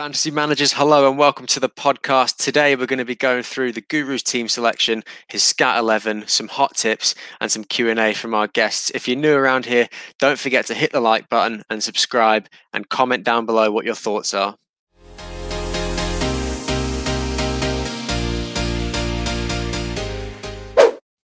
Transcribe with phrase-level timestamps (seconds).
[0.00, 2.38] Fantasy managers, hello and welcome to the podcast.
[2.38, 6.48] Today we're going to be going through the Guru's team selection, his scout 11, some
[6.48, 8.90] hot tips and some Q&A from our guests.
[8.94, 12.88] If you're new around here, don't forget to hit the like button and subscribe and
[12.88, 14.56] comment down below what your thoughts are.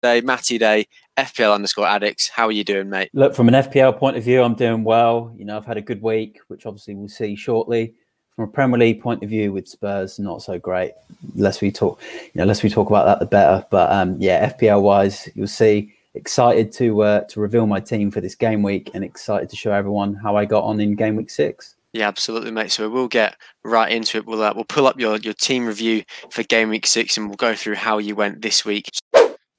[0.02, 2.29] Day, Matty Day, FPL underscore addicts.
[2.29, 3.11] How are you doing, mate?
[3.14, 5.32] Look, from an FPL point of view, I'm doing well.
[5.36, 7.95] You know, I've had a good week, which obviously we'll see shortly.
[8.37, 10.93] From a Premier League point of view, with Spurs, not so great.
[11.36, 13.64] Less we talk, you know, less we talk about that, the better.
[13.71, 15.95] But um, yeah, FPL wise, you'll see.
[16.14, 19.72] Excited to uh, to reveal my team for this game week, and excited to show
[19.72, 21.75] everyone how I got on in game week six.
[21.93, 22.72] Yeah, absolutely, mate.
[22.72, 24.27] So we'll get right into it.
[24.27, 27.36] We'll uh, we'll pull up your your team review for game week six, and we'll
[27.36, 28.91] go through how you went this week.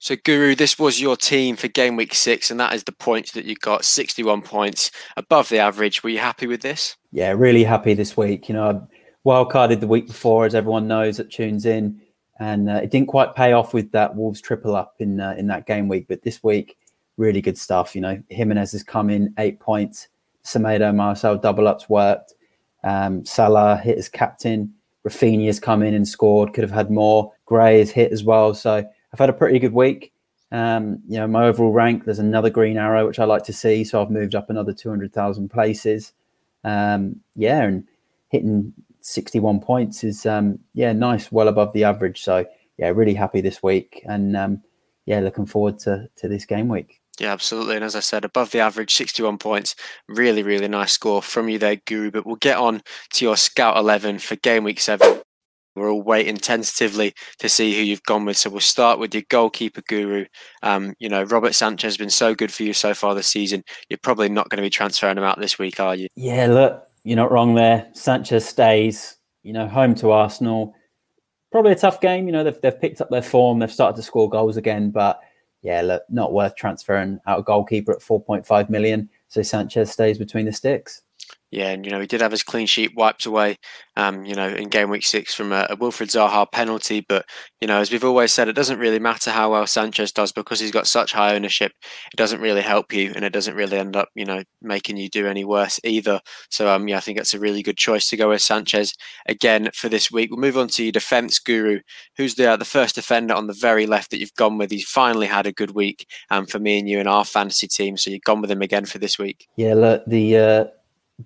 [0.05, 3.31] So, Guru, this was your team for game week six, and that is the points
[3.31, 6.03] that you got 61 points above the average.
[6.03, 6.95] Were you happy with this?
[7.11, 8.47] Yeah, really happy this week.
[8.47, 11.99] You know, I wildcarded the week before, as everyone knows that tunes in,
[12.39, 15.47] and uh, it didn't quite pay off with that Wolves triple up in uh, in
[15.47, 16.05] that game week.
[16.07, 16.77] But this week,
[17.17, 17.95] really good stuff.
[17.95, 20.09] You know, Jimenez has come in eight points.
[20.43, 22.35] Semedo, Marçal double ups worked.
[22.83, 24.71] Um, Salah hit as captain.
[25.03, 26.53] Raphinha's come in and scored.
[26.53, 27.33] Could have had more.
[27.45, 28.53] Gray has hit as well.
[28.53, 30.11] So I've had a pretty good week.
[30.51, 33.85] Um, you know, my overall rank, there's another green arrow, which I like to see.
[33.85, 36.11] So I've moved up another 200,000 places.
[36.65, 37.87] Um, yeah, and
[38.27, 42.23] hitting 61 points is, um, yeah, nice, well above the average.
[42.23, 42.45] So,
[42.77, 44.03] yeah, really happy this week.
[44.05, 44.61] And, um,
[45.05, 46.99] yeah, looking forward to, to this game week.
[47.17, 47.77] Yeah, absolutely.
[47.77, 49.77] And as I said, above the average, 61 points.
[50.09, 52.11] Really, really nice score from you there, Guru.
[52.11, 55.21] But we'll get on to your Scout 11 for game week seven.
[55.75, 58.37] We're all waiting tentatively to see who you've gone with.
[58.37, 60.25] So we'll start with your goalkeeper guru.
[60.63, 63.63] Um, you know, Robert Sanchez has been so good for you so far this season.
[63.89, 66.07] You're probably not going to be transferring him out this week, are you?
[66.15, 67.87] Yeah, look, you're not wrong there.
[67.93, 70.73] Sanchez stays, you know, home to Arsenal.
[71.51, 72.25] Probably a tough game.
[72.25, 73.59] You know, they've, they've picked up their form.
[73.59, 74.91] They've started to score goals again.
[74.91, 75.19] But
[75.61, 79.09] yeah, look, not worth transferring out a goalkeeper at 4.5 million.
[79.27, 81.01] So Sanchez stays between the sticks.
[81.51, 83.57] Yeah, and you know he did have his clean sheet wiped away,
[83.95, 87.05] um, you know, in game week six from a, a Wilfried Zaha penalty.
[87.07, 87.25] But
[87.61, 90.59] you know, as we've always said, it doesn't really matter how well Sanchez does because
[90.59, 91.71] he's got such high ownership.
[92.11, 95.07] It doesn't really help you, and it doesn't really end up, you know, making you
[95.07, 96.19] do any worse either.
[96.49, 98.93] So, um, yeah, I think that's a really good choice to go with Sanchez
[99.27, 100.31] again for this week.
[100.31, 101.79] We'll move on to your defense guru,
[102.17, 104.71] who's the uh, the first defender on the very left that you've gone with.
[104.71, 107.97] He's finally had a good week, um, for me and you and our fantasy team.
[107.97, 109.47] So you've gone with him again for this week.
[109.55, 110.65] Yeah, look, the uh,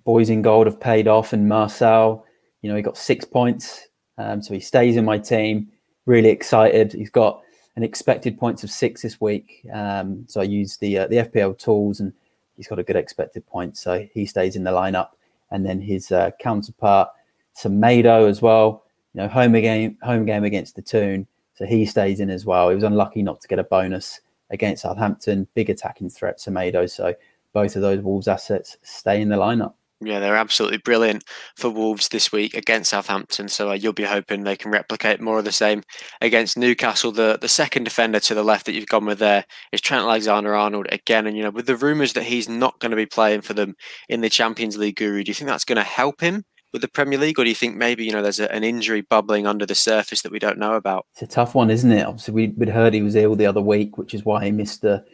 [0.04, 2.22] boys in gold have paid off, and Marçal,
[2.62, 5.68] you know, he got six points, um, so he stays in my team.
[6.06, 6.92] Really excited.
[6.92, 7.42] He's got
[7.76, 11.58] an expected points of six this week, um, so I use the uh, the FPL
[11.58, 12.12] tools, and
[12.56, 15.10] he's got a good expected point, so he stays in the lineup.
[15.52, 17.08] And then his uh, counterpart,
[17.56, 18.84] Semedo as well.
[19.14, 22.68] You know, home game, home game against the Toon, so he stays in as well.
[22.68, 24.20] He was unlucky not to get a bonus
[24.50, 25.48] against Southampton.
[25.54, 26.88] Big attacking threat, Semedo.
[26.88, 27.14] So
[27.52, 29.74] both of those Wolves assets stay in the lineup.
[30.02, 31.24] Yeah, they're absolutely brilliant
[31.56, 33.48] for Wolves this week against Southampton.
[33.48, 35.82] So uh, you'll be hoping they can replicate more of the same
[36.22, 37.12] against Newcastle.
[37.12, 40.54] The the second defender to the left that you've gone with there is Trent Alexander
[40.54, 41.26] Arnold again.
[41.26, 43.74] And you know, with the rumours that he's not going to be playing for them
[44.08, 46.88] in the Champions League, Guru, do you think that's going to help him with the
[46.88, 49.66] Premier League, or do you think maybe you know there's a, an injury bubbling under
[49.66, 51.06] the surface that we don't know about?
[51.12, 52.06] It's a tough one, isn't it?
[52.06, 54.80] Obviously, we, would heard he was ill the other week, which is why he missed
[54.80, 55.04] the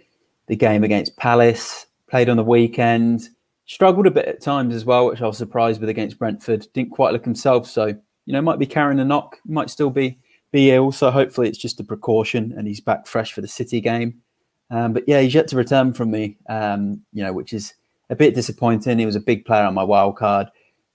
[0.47, 1.87] the game against Palace.
[2.09, 3.29] Played on the weekend
[3.66, 6.66] struggled a bit at times as well, which I was surprised with against Brentford.
[6.72, 10.19] Didn't quite look himself, so you know might be carrying a knock, might still be
[10.53, 10.93] be ill.
[10.93, 14.22] So hopefully it's just a precaution, and he's back fresh for the City game.
[14.71, 17.75] Um, but yeah, he's yet to return from me, um, you know, which is
[18.10, 18.99] a bit disappointing.
[18.99, 20.49] He was a big player on my wild card,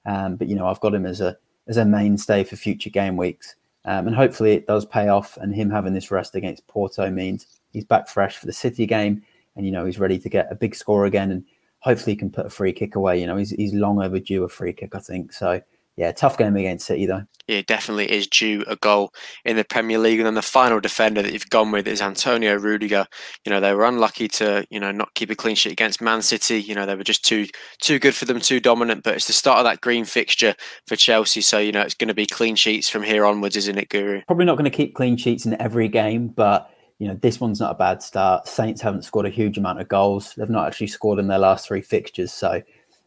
[0.05, 1.37] um, but you know I've got him as a
[1.67, 3.55] as a mainstay for future game weeks,
[3.85, 5.37] um, and hopefully it does pay off.
[5.37, 9.23] And him having this rest against Porto means he's back fresh for the City game,
[9.55, 11.43] and you know he's ready to get a big score again and
[11.81, 13.19] hopefully he can put a free kick away.
[13.19, 15.33] You know, he's, he's long overdue a free kick, I think.
[15.33, 15.61] So,
[15.97, 17.25] yeah, tough game against City, though.
[17.47, 19.13] Yeah, definitely is due a goal
[19.43, 20.19] in the Premier League.
[20.19, 23.05] And then the final defender that you've gone with is Antonio Rudiger.
[23.45, 26.21] You know, they were unlucky to, you know, not keep a clean sheet against Man
[26.21, 26.61] City.
[26.61, 27.47] You know, they were just too
[27.81, 29.03] too good for them, too dominant.
[29.03, 30.55] But it's the start of that green fixture
[30.87, 31.41] for Chelsea.
[31.41, 34.21] So, you know, it's going to be clean sheets from here onwards, isn't it, Guru?
[34.27, 37.59] Probably not going to keep clean sheets in every game, but you know, this one's
[37.59, 38.47] not a bad start.
[38.47, 40.35] Saints haven't scored a huge amount of goals.
[40.35, 42.31] They've not actually scored in their last three fixtures.
[42.31, 42.61] So,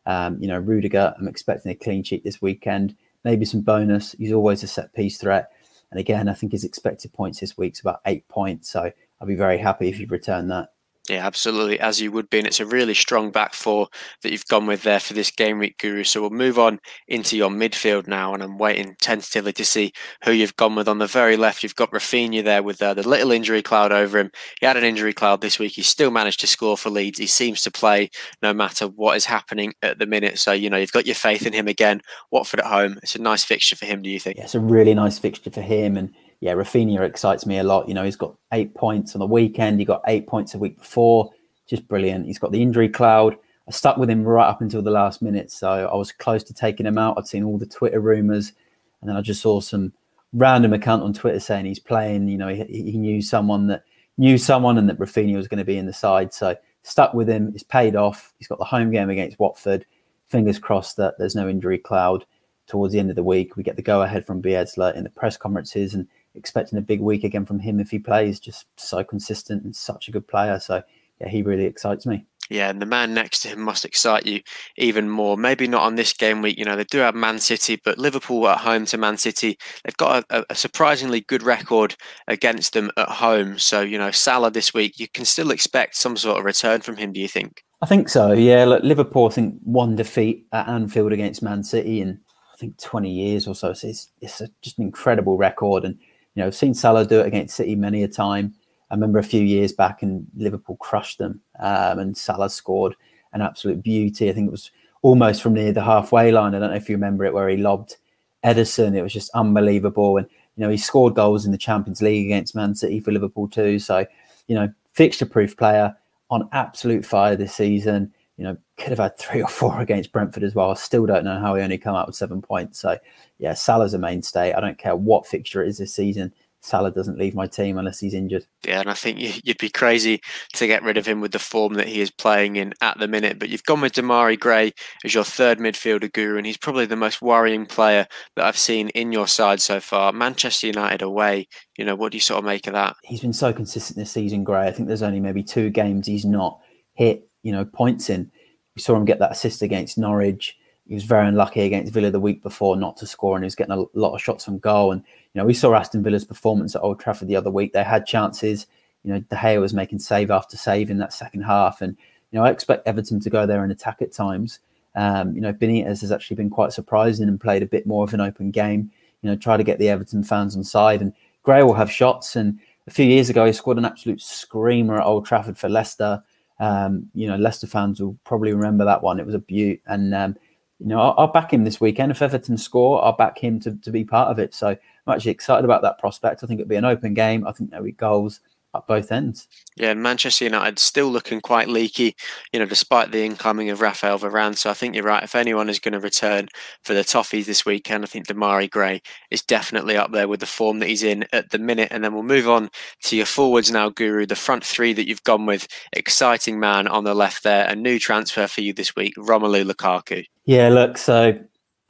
[0.05, 2.97] um, you know, Rudiger, I'm expecting a clean sheet this weekend.
[3.23, 4.11] Maybe some bonus.
[4.19, 5.53] He's always a set piece threat.
[5.93, 8.69] And again, I think his expected points this week's about eight points.
[8.69, 10.71] So I'll be very happy if you return that.
[11.09, 12.39] Yeah, absolutely, as you would be.
[12.39, 13.89] And it's a really strong back four
[14.23, 16.03] that you've gone with there for this game week, Guru.
[16.03, 18.33] So we'll move on into your midfield now.
[18.33, 19.93] And I'm waiting tentatively to see
[20.25, 20.89] who you've gone with.
[20.89, 24.19] On the very left, you've got Raphinha there with uh, the little injury cloud over
[24.19, 24.31] him.
[24.61, 25.73] He had an injury cloud this week.
[25.73, 27.19] He still managed to score for Leeds.
[27.19, 28.09] He seems to play
[28.41, 30.39] no matter what is happening at the minute.
[30.39, 32.01] So, you know, you've got your faith in him again.
[32.31, 32.99] Watford at home.
[33.03, 34.39] It's a nice fixture for him, do you think?
[34.39, 35.99] Yeah, it's a really nice fixture for him.
[35.99, 37.89] And yeah, Raphinha excites me a lot.
[37.89, 39.79] You know, he's got eight points on the weekend.
[39.79, 41.31] He got eight points a week before
[41.67, 42.27] just brilliant.
[42.27, 43.35] He's got the injury cloud.
[43.67, 46.53] I stuck with him right up until the last minute, so I was close to
[46.53, 47.17] taking him out.
[47.17, 48.53] I'd seen all the Twitter rumors,
[49.01, 49.95] and then I just saw some
[50.35, 52.29] random account on Twitter saying he's playing.
[52.29, 53.85] You know, he, he knew someone that
[54.19, 56.35] knew someone, and that Raphinha was going to be in the side.
[56.35, 57.53] So stuck with him.
[57.55, 58.35] It's paid off.
[58.39, 59.87] He's got the home game against Watford.
[60.27, 62.27] Fingers crossed that there's no injury cloud
[62.67, 63.57] towards the end of the week.
[63.57, 67.01] We get the go ahead from Bielsa in the press conferences, and expecting a big
[67.01, 68.41] week again from him if he plays.
[68.41, 70.59] Just so consistent and such a good player.
[70.59, 70.83] So
[71.21, 72.27] yeah, he really excites me.
[72.51, 74.41] Yeah, and the man next to him must excite you
[74.77, 75.37] even more.
[75.39, 76.59] Maybe not on this game week.
[76.59, 79.97] You know, they do have Man City, but Liverpool at home to Man City, they've
[79.97, 81.97] got a, a, surprisingly good record
[82.29, 83.59] against them at home.
[83.59, 86.99] So, you know, Salah this week, you can still expect some sort of return from
[86.99, 87.65] him, do you think?
[87.81, 88.67] I think so, yeah.
[88.67, 92.21] Look, Liverpool, I think, one defeat at Anfield against Man City in,
[92.53, 93.73] I think, 20 years or so.
[93.73, 95.85] So it's, it's a, just an incredible record.
[95.85, 95.99] And,
[96.35, 98.55] you know, I've seen Salah do it against City many a time.
[98.91, 102.95] I remember a few years back and Liverpool crushed them um, and Salah scored
[103.33, 104.31] an absolute beauty.
[104.31, 104.71] I think it was
[105.03, 106.55] almost from near the halfway line.
[106.55, 107.97] I don't know if you remember it where he lobbed
[108.45, 108.97] Ederson.
[108.97, 110.17] It was just unbelievable.
[110.17, 110.27] And,
[110.57, 113.79] you know, he scored goals in the Champions League against Man City for Liverpool too.
[113.79, 114.07] So,
[114.47, 115.97] you know, fixture proof player
[116.31, 118.13] on absolute fire this season.
[118.37, 120.71] You know, could have had three or four against Brentford as well.
[120.71, 122.81] I still don't know how he only come out with seven points.
[122.81, 122.99] So,
[123.39, 124.53] yeah, Salah's a mainstay.
[124.53, 126.33] I don't care what fixture it is this season.
[126.65, 128.47] Salah doesn't leave my team unless he's injured.
[128.67, 130.23] Yeah, and I think you'd be crazy
[130.55, 133.07] to get rid of him with the form that he is playing in at the
[133.07, 133.39] minute.
[133.39, 134.73] But you've gone with Demarai Gray
[135.05, 138.07] as your third midfielder guru, and he's probably the most worrying player
[138.37, 140.11] that I've seen in your side so far.
[140.13, 142.97] Manchester United away, you know, what do you sort of make of that?
[143.03, 144.67] He's been so consistent this season, Gray.
[144.67, 146.61] I think there's only maybe two games he's not
[146.95, 148.29] hit, you know, points in.
[148.75, 150.59] We saw him get that assist against Norwich.
[150.89, 153.55] He was very unlucky against Villa the week before not to score, and he was
[153.55, 154.91] getting a lot of shots on goal.
[154.91, 155.03] And
[155.33, 157.73] you know, we saw Aston Villa's performance at Old Trafford the other week.
[157.73, 158.67] They had chances.
[159.05, 161.97] You know, De Gea was making save after save in that second half, and
[162.33, 164.59] you know, I expect Everton to go there and attack at times.
[164.97, 168.15] Um, you know, Benitez has actually been quite surprising and played a bit more of
[168.15, 168.91] an open game.
[169.23, 171.13] You know, try to get the Everton fans on side, and
[171.43, 172.37] Gray will have shots.
[172.37, 176.23] And a few years ago, he scored an absolute screamer at Old Trafford for Leicester.
[176.65, 179.21] Um, you know, Leicester fans will probably remember that one.
[179.21, 180.35] It was a beaut, and um,
[180.79, 182.11] you know, I'll, I'll, back him this weekend.
[182.11, 184.55] If Everton score, I'll back him to, to be part of it.
[184.55, 186.43] So I'm actually excited about that prospect.
[186.43, 187.47] I think it'll be an open game.
[187.47, 188.41] I think there'll be goals
[188.75, 189.47] at both ends.
[189.77, 192.15] Yeah, Manchester United still looking quite leaky,
[192.53, 194.57] you know, despite the incoming of Rafael Varane.
[194.57, 195.23] So I think you're right.
[195.23, 196.49] If anyone is going to return
[196.83, 200.47] for the Toffees this weekend, I think Demarai Gray is definitely up there with the
[200.47, 201.89] form that he's in at the minute.
[201.91, 202.71] And then we'll move on
[203.05, 204.27] to your forwards now, Guru.
[204.27, 207.99] The front three that you've gone with, exciting man on the left there, a new
[207.99, 210.25] transfer for you this week, Romelu Lukaku.
[210.45, 211.39] Yeah, look, so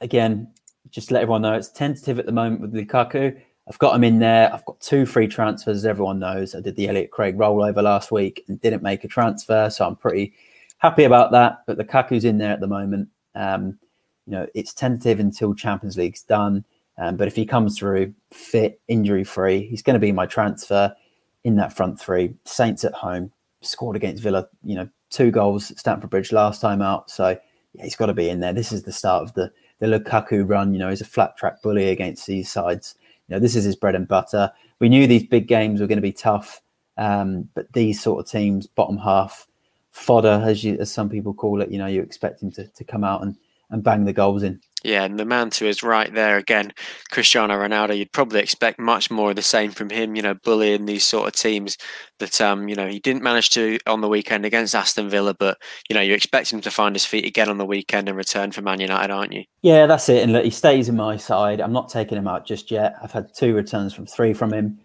[0.01, 0.51] again,
[0.89, 3.39] just let everyone know it's tentative at the moment with Lukaku.
[3.67, 4.53] I've got him in there.
[4.53, 6.53] I've got two free transfers, as everyone knows.
[6.53, 9.95] I did the Elliot Craig rollover last week and didn't make a transfer, so I'm
[9.95, 10.33] pretty
[10.77, 11.63] happy about that.
[11.65, 13.09] But the Lukaku's in there at the moment.
[13.33, 13.79] Um,
[14.27, 16.63] you know, it's tentative until Champions League's done.
[16.97, 20.95] Um, but if he comes through fit, injury free, he's going to be my transfer
[21.43, 22.33] in that front three.
[22.45, 23.31] Saints at home,
[23.61, 27.09] scored against Villa, you know, two goals at Stamford Bridge last time out.
[27.09, 27.37] So
[27.73, 28.53] yeah, he's got to be in there.
[28.53, 30.73] This is the start of the the Lukaku run.
[30.73, 32.95] You know, he's a flat track bully against these sides.
[33.27, 34.51] You know, this is his bread and butter.
[34.79, 36.61] We knew these big games were going to be tough,
[36.97, 39.47] um, but these sort of teams, bottom half
[39.91, 42.83] fodder, as you, as some people call it, you know, you expect him to, to
[42.83, 43.35] come out and,
[43.69, 44.59] and bang the goals in.
[44.85, 46.71] Yeah, and the man to his right there again,
[47.11, 47.97] Cristiano Ronaldo.
[47.97, 50.15] You'd probably expect much more of the same from him.
[50.15, 51.77] You know, bullying these sort of teams
[52.19, 55.57] that um, you know he didn't manage to on the weekend against Aston Villa, but
[55.89, 58.51] you know you expect him to find his feet again on the weekend and return
[58.51, 59.43] for Man United, aren't you?
[59.61, 60.21] Yeah, that's it.
[60.23, 61.59] And look, he stays in my side.
[61.61, 62.95] I'm not taking him out just yet.
[63.01, 64.79] I've had two returns from three from him.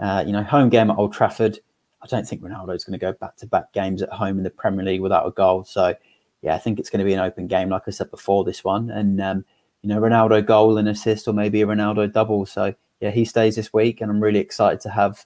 [0.00, 1.60] Uh, you know, home game at Old Trafford.
[2.02, 4.44] I don't think Ronaldo is going to go back to back games at home in
[4.44, 5.64] the Premier League without a goal.
[5.64, 5.94] So
[6.44, 8.62] yeah, I think it's going to be an open game, like I said before this
[8.62, 8.90] one.
[8.90, 9.46] And, um,
[9.80, 12.44] you know, Ronaldo goal and assist, or maybe a Ronaldo double.
[12.44, 14.02] So, yeah, he stays this week.
[14.02, 15.24] And I'm really excited to have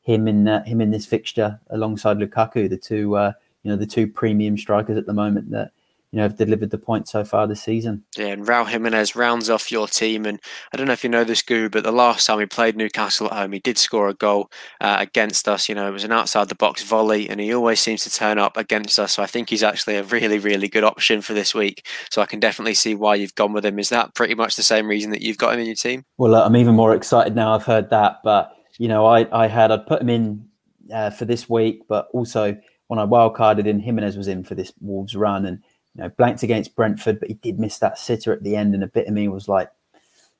[0.00, 3.86] him in uh, him in this fixture alongside Lukaku, the two, uh, you know, the
[3.86, 5.72] two premium strikers at the moment that,
[6.14, 8.04] you know, have delivered the points so far this season.
[8.16, 10.26] Yeah, and Raul Jimenez rounds off your team.
[10.26, 10.38] And
[10.72, 13.26] I don't know if you know this, Guru, but the last time he played Newcastle
[13.26, 14.48] at home, he did score a goal
[14.80, 15.68] uh, against us.
[15.68, 18.38] You know, it was an outside the box volley, and he always seems to turn
[18.38, 19.14] up against us.
[19.14, 21.84] So I think he's actually a really, really good option for this week.
[22.12, 23.80] So I can definitely see why you've gone with him.
[23.80, 26.04] Is that pretty much the same reason that you've got him in your team?
[26.16, 27.56] Well, uh, I'm even more excited now.
[27.56, 30.48] I've heard that, but you know, I I had I'd put him in
[30.94, 32.56] uh, for this week, but also
[32.86, 35.60] when I wildcarded in, Jimenez was in for this Wolves run, and
[35.94, 38.74] you know, blanked against Brentford, but he did miss that sitter at the end.
[38.74, 39.70] And a bit of me was like,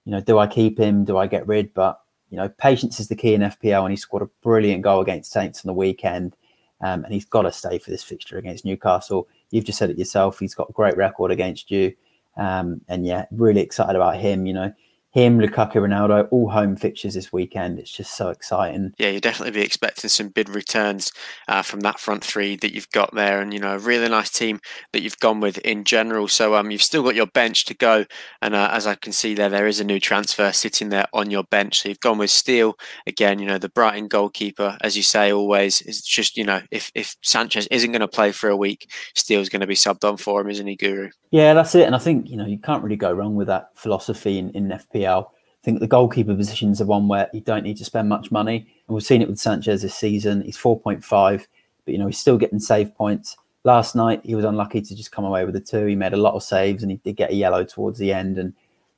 [0.05, 1.05] you know, do I keep him?
[1.05, 1.73] Do I get rid?
[1.75, 3.83] But, you know, patience is the key in FPL.
[3.83, 6.37] And he scored a brilliant goal against Saints on the weekend.
[6.81, 9.29] Um, and he's got to stay for this fixture against Newcastle.
[9.51, 10.41] You've just said it yourself.
[10.41, 11.95] He's got a great record against you.
[12.37, 14.47] Um, and yeah, really excited about him.
[14.47, 14.73] You know,
[15.15, 17.79] him, Lukaku, Ronaldo, all home fixtures this weekend.
[17.79, 18.93] It's just so exciting.
[18.99, 21.13] Yeah, you definitely be expecting some bid returns
[21.47, 24.29] uh, from that front three that you've got there, and you know, a really nice
[24.29, 24.61] team
[24.93, 26.27] that you've gone with in general.
[26.27, 28.07] So, um, you've still got your bench to go,
[28.43, 31.31] and uh, as I can see there, there is a new transfer sitting there on
[31.31, 31.83] your bench.
[31.83, 33.39] So you've gone with Steele again.
[33.39, 37.15] You know, the Brighton goalkeeper, as you say always, is just you know, if if
[37.23, 40.41] Sanchez isn't going to play for a week, Steele's going to be subbed on for
[40.41, 41.11] him, isn't he, Guru?
[41.35, 41.85] Yeah, that's it.
[41.85, 44.69] And I think you know you can't really go wrong with that philosophy in, in
[44.69, 48.31] FPL I think the goalkeeper positions are one where you don't need to spend much
[48.31, 48.69] money.
[48.87, 50.43] And we've seen it with Sanchez this season.
[50.43, 51.47] He's 4.5,
[51.87, 53.39] but you know, he's still getting save points.
[53.65, 55.87] Last night he was unlucky to just come away with a two.
[55.87, 58.37] He made a lot of saves and he did get a yellow towards the end.
[58.37, 58.53] And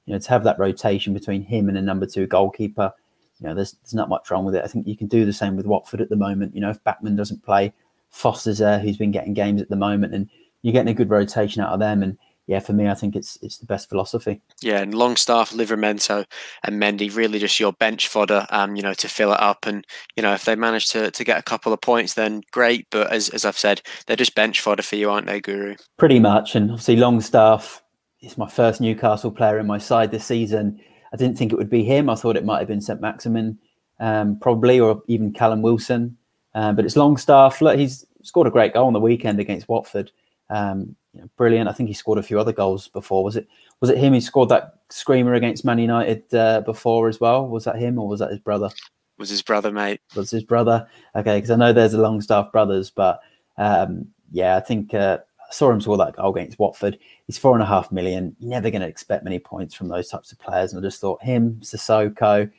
[0.07, 2.93] you know, to have that rotation between him and a number two goalkeeper,
[3.39, 4.65] you know, there's there's not much wrong with it.
[4.65, 6.55] I think you can do the same with Watford at the moment.
[6.55, 7.73] You know, if Bachmann doesn't play,
[8.11, 10.29] Foster's there who's been getting games at the moment, and
[10.63, 12.03] you're getting a good rotation out of them.
[12.03, 14.41] And yeah, for me, I think it's it's the best philosophy.
[14.63, 16.25] Yeah, and Longstaff, Livramento,
[16.63, 19.67] and Mendy really just your bench fodder, um, you know, to fill it up.
[19.67, 19.85] And
[20.15, 22.87] you know, if they manage to to get a couple of points, then great.
[22.91, 25.75] But as as I've said, they're just bench fodder for you, aren't they, Guru?
[25.97, 26.55] Pretty much.
[26.55, 27.83] And obviously, Longstaff
[28.21, 30.81] is my first Newcastle player in my side this season.
[31.13, 32.09] I didn't think it would be him.
[32.09, 33.01] I thought it might have been St.
[33.01, 33.59] Maximin,
[33.99, 36.17] um, probably, or even Callum Wilson.
[36.55, 37.61] Um, but it's Longstaff.
[37.61, 40.11] Look, he's scored a great goal on the weekend against Watford.
[40.49, 41.69] Um, you know, brilliant.
[41.69, 43.25] I think he scored a few other goals before.
[43.25, 43.49] Was it
[43.81, 44.13] was it him?
[44.13, 47.49] He scored that screamer against Man United uh, before as well.
[47.49, 48.69] Was that him or was that his brother?
[49.19, 50.01] Was his brother, mate?
[50.15, 50.87] Was his brother?
[51.15, 53.21] Okay, because I know there's a Longstaff brothers, but
[53.57, 56.99] um, yeah, I think uh, I saw him score that goal against Watford.
[57.27, 58.37] He's four and a half million.
[58.39, 60.73] You're never going to expect many points from those types of players.
[60.73, 62.51] And I just thought him, Sissoko,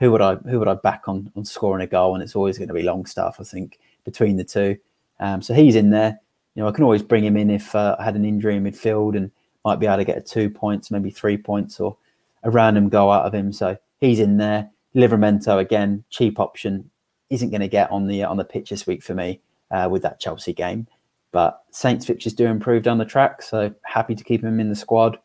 [0.00, 2.14] who would I who would I back on on scoring a goal?
[2.14, 4.76] And it's always going to be Longstaff, I think, between the two.
[5.20, 6.18] Um, so he's in there
[6.60, 9.16] know, I can always bring him in if uh, I had an injury in midfield
[9.16, 9.30] and
[9.64, 11.96] might be able to get a two points, maybe three points, or
[12.42, 13.52] a random goal out of him.
[13.52, 14.70] So he's in there.
[14.94, 16.90] Livramento again, cheap option,
[17.28, 19.40] isn't going to get on the on the pitch this week for me
[19.70, 20.86] uh, with that Chelsea game.
[21.32, 24.74] But Saints fixtures do improve down the track, so happy to keep him in the
[24.74, 25.18] squad.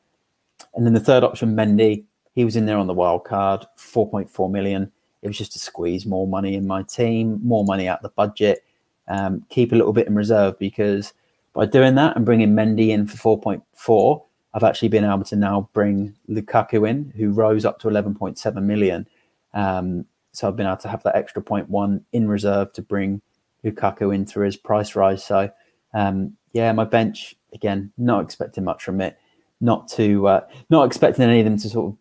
[0.76, 4.52] And then the third option, Mendy, he was in there on the wild card, 4.4
[4.52, 4.92] million.
[5.24, 8.64] It was just to squeeze more money in my team, more money out the budget
[9.08, 11.14] um, keep a little bit in reserve because
[11.56, 15.70] by doing that and bringing Mendy in for 4.4, I've actually been able to now
[15.74, 19.08] bring Lukaku in, who rose up to 11.7 million.
[19.54, 23.22] Um, so I've been able to have that extra point one in reserve to bring
[23.64, 25.24] Lukaku in through his price rise.
[25.24, 25.50] So
[25.94, 29.18] um, yeah, my bench again, not expecting much from it.
[29.62, 31.98] Not to uh, not expecting any of them to sort of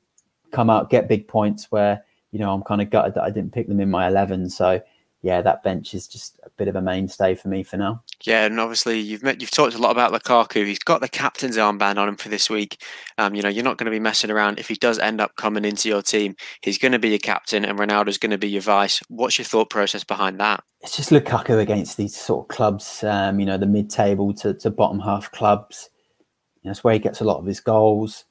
[0.51, 1.71] come out get big points.
[1.71, 4.51] Where you know I'm kind of gutted that I didn't pick them in my 11.
[4.51, 4.83] So
[5.25, 8.03] yeah, that bench is just a bit of a mainstay for me for now.
[8.25, 10.67] Yeah, and obviously you've met, you've talked a lot about Lukaku.
[10.67, 12.83] He's got the captain's armband on him for this week.
[13.17, 14.59] Um, you know, you're not going to be messing around.
[14.59, 17.65] If he does end up coming into your team, he's going to be your captain,
[17.65, 19.01] and Ronaldo's going to be your vice.
[19.09, 20.63] What's your thought process behind that?
[20.83, 23.03] It's just Lukaku against these sort of clubs.
[23.03, 25.89] Um, you know, the mid-table to, to bottom half clubs.
[26.61, 28.27] You know, that's where he gets a lot of his goals.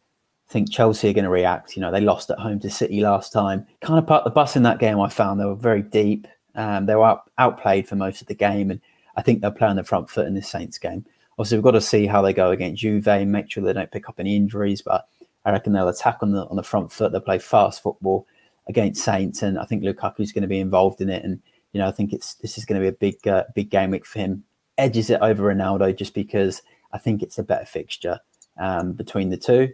[0.47, 1.75] I think Chelsea are going to react.
[1.75, 3.65] You know, they lost at home to City last time.
[3.81, 4.99] Kind of part the bus in that game.
[4.99, 8.35] I found they were very deep um, they were out, outplayed for most of the
[8.35, 8.81] game, and
[9.15, 11.05] I think they'll play on the front foot in this Saints game.
[11.37, 13.91] Obviously, we've got to see how they go against Juve and make sure they don't
[13.91, 14.81] pick up any injuries.
[14.81, 15.07] But
[15.45, 17.11] I reckon they'll attack on the on the front foot.
[17.11, 18.27] They'll play fast football
[18.67, 21.23] against Saints, and I think Lukaku's going to be involved in it.
[21.23, 21.41] And
[21.71, 23.91] you know, I think it's this is going to be a big uh, big game
[23.91, 24.43] week for him.
[24.77, 28.19] Edges it over Ronaldo just because I think it's a better fixture
[28.59, 29.71] um, between the two.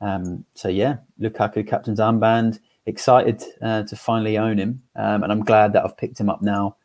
[0.00, 2.60] Um, so yeah, Lukaku captain's armband
[2.90, 6.42] excited uh, to finally own him, um, and I'm glad that I've picked him up
[6.42, 6.76] now,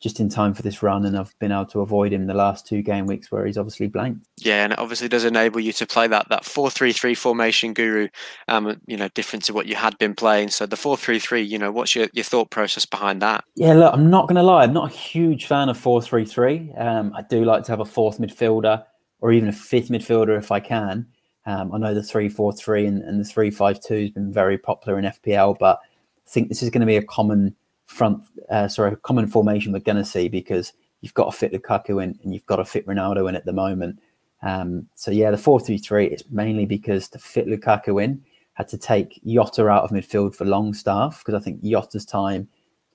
[0.00, 2.66] just in time for this run, and I've been able to avoid him the last
[2.66, 4.26] two game weeks where he's obviously blanked.
[4.40, 7.72] Yeah, and it obviously does enable you to play that that four three three formation,
[7.72, 8.08] Guru.
[8.48, 10.48] Um, you know, different to what you had been playing.
[10.48, 13.44] So the four three three, you know, what's your, your thought process behind that?
[13.54, 16.24] Yeah, look, I'm not going to lie, I'm not a huge fan of four three
[16.24, 16.72] three.
[16.76, 18.84] Um, I do like to have a fourth midfielder
[19.20, 21.06] or even a fifth midfielder if I can.
[21.46, 24.32] Um, I know the three four three and, and the three five two has been
[24.32, 27.54] very popular in FPL, but I think this is going to be a common
[27.86, 32.02] front, uh, sorry, common formation we're going to see because you've got to fit Lukaku
[32.02, 33.98] in and you've got to fit Ronaldo in at the moment.
[34.42, 38.22] Um, so yeah, the four three three is mainly because to fit Lukaku in
[38.54, 42.48] had to take Jota out of midfield for Longstaff because I think Jota's time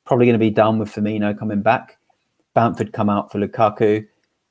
[0.06, 1.98] probably going to be done with Firmino coming back.
[2.54, 4.08] Bamford come out for Lukaku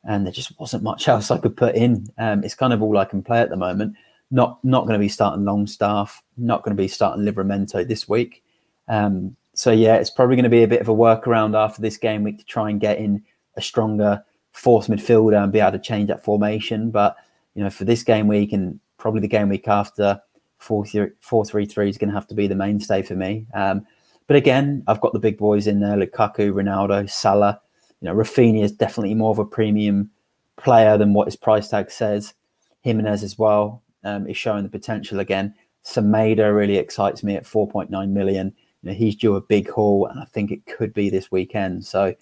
[0.07, 2.09] and there just wasn't much else I could put in.
[2.19, 3.97] Um, it's kind of all I can play at the moment.
[4.31, 8.43] Not not going to be starting Longstaff, not going to be starting Livramento this week.
[8.89, 11.97] Um, so yeah, it's probably going to be a bit of a workaround after this
[11.97, 13.23] game week to try and get in
[13.57, 14.23] a stronger
[14.53, 16.91] fourth midfielder and be able to change that formation.
[16.91, 17.17] But
[17.55, 20.21] you know, for this game week and probably the game week after,
[20.59, 23.47] four three three is going to have to be the mainstay for me.
[23.55, 23.87] Um,
[24.27, 27.61] but again, I've got the big boys in there: Lukaku, Ronaldo, Salah
[28.07, 30.11] know, Raphinha is definitely more of a premium
[30.57, 32.35] player than what his price tag says.
[32.83, 35.55] Jimenez as well um, is showing the potential again.
[35.85, 38.55] Semedo really excites me at 4.9 million.
[38.83, 41.85] You know, he's due a big haul, and I think it could be this weekend.
[41.85, 42.15] So,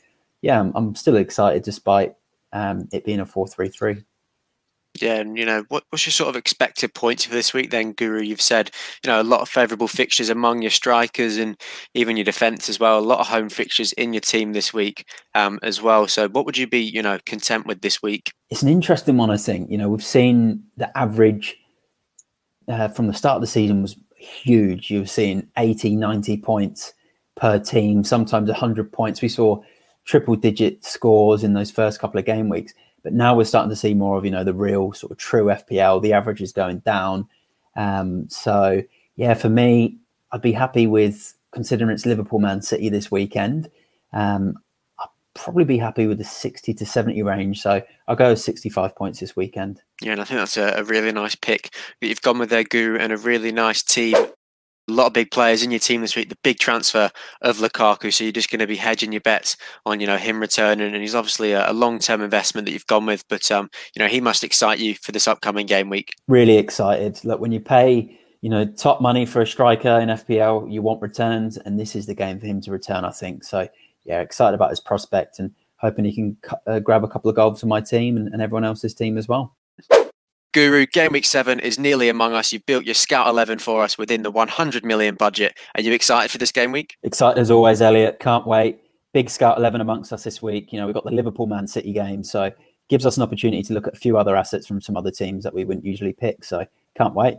[0.42, 2.14] yeah, I'm, I'm still excited despite
[2.52, 4.04] um, it being a 4-3-3.
[5.00, 7.92] Yeah, and you know, what, what's your sort of expected points for this week then,
[7.92, 8.22] Guru?
[8.22, 8.70] You've said,
[9.04, 11.60] you know, a lot of favourable fixtures among your strikers and
[11.94, 12.98] even your defence as well.
[12.98, 16.06] A lot of home fixtures in your team this week um, as well.
[16.06, 18.32] So, what would you be, you know, content with this week?
[18.50, 19.70] It's an interesting one, I think.
[19.70, 21.56] You know, we've seen the average
[22.68, 24.90] uh, from the start of the season was huge.
[24.90, 26.94] You've seen 80, 90 points
[27.36, 29.20] per team, sometimes 100 points.
[29.20, 29.60] We saw
[30.04, 32.74] triple digit scores in those first couple of game weeks.
[33.04, 35.44] But now we're starting to see more of you know the real sort of true
[35.44, 36.02] FPL.
[36.02, 37.28] The average is going down.
[37.76, 38.82] Um, so
[39.14, 39.98] yeah, for me,
[40.32, 43.70] I'd be happy with considering it's Liverpool Man City this weekend.
[44.12, 44.56] Um,
[44.98, 47.62] I'd probably be happy with the 60 to 70 range.
[47.62, 49.80] So I'll go 65 points this weekend.
[50.02, 52.64] Yeah, and I think that's a, a really nice pick that you've gone with there
[52.64, 54.16] guru and a really nice team
[54.88, 56.28] a lot of big players in your team this week.
[56.28, 57.10] The big transfer
[57.42, 60.40] of Lukaku, so you're just going to be hedging your bets on you know him
[60.40, 63.26] returning, and he's obviously a, a long term investment that you've gone with.
[63.28, 66.12] But um, you know he must excite you for this upcoming game week.
[66.28, 67.24] Really excited.
[67.24, 71.00] Look, when you pay you know top money for a striker in FPL, you want
[71.00, 73.04] returns, and this is the game for him to return.
[73.04, 73.68] I think so.
[74.04, 77.60] Yeah, excited about his prospect and hoping he can uh, grab a couple of goals
[77.60, 79.54] for my team and, and everyone else's team as well.
[80.54, 82.52] Guru, game week seven is nearly among us.
[82.52, 85.58] You've built your scout 11 for us within the 100 million budget.
[85.74, 86.96] Are you excited for this game week?
[87.02, 88.20] Excited as always, Elliot.
[88.20, 88.78] Can't wait.
[89.12, 90.72] Big scout 11 amongst us this week.
[90.72, 92.22] You know, we've got the Liverpool Man City game.
[92.22, 92.52] So
[92.88, 95.42] gives us an opportunity to look at a few other assets from some other teams
[95.42, 96.44] that we wouldn't usually pick.
[96.44, 96.64] So
[96.96, 97.34] can't wait.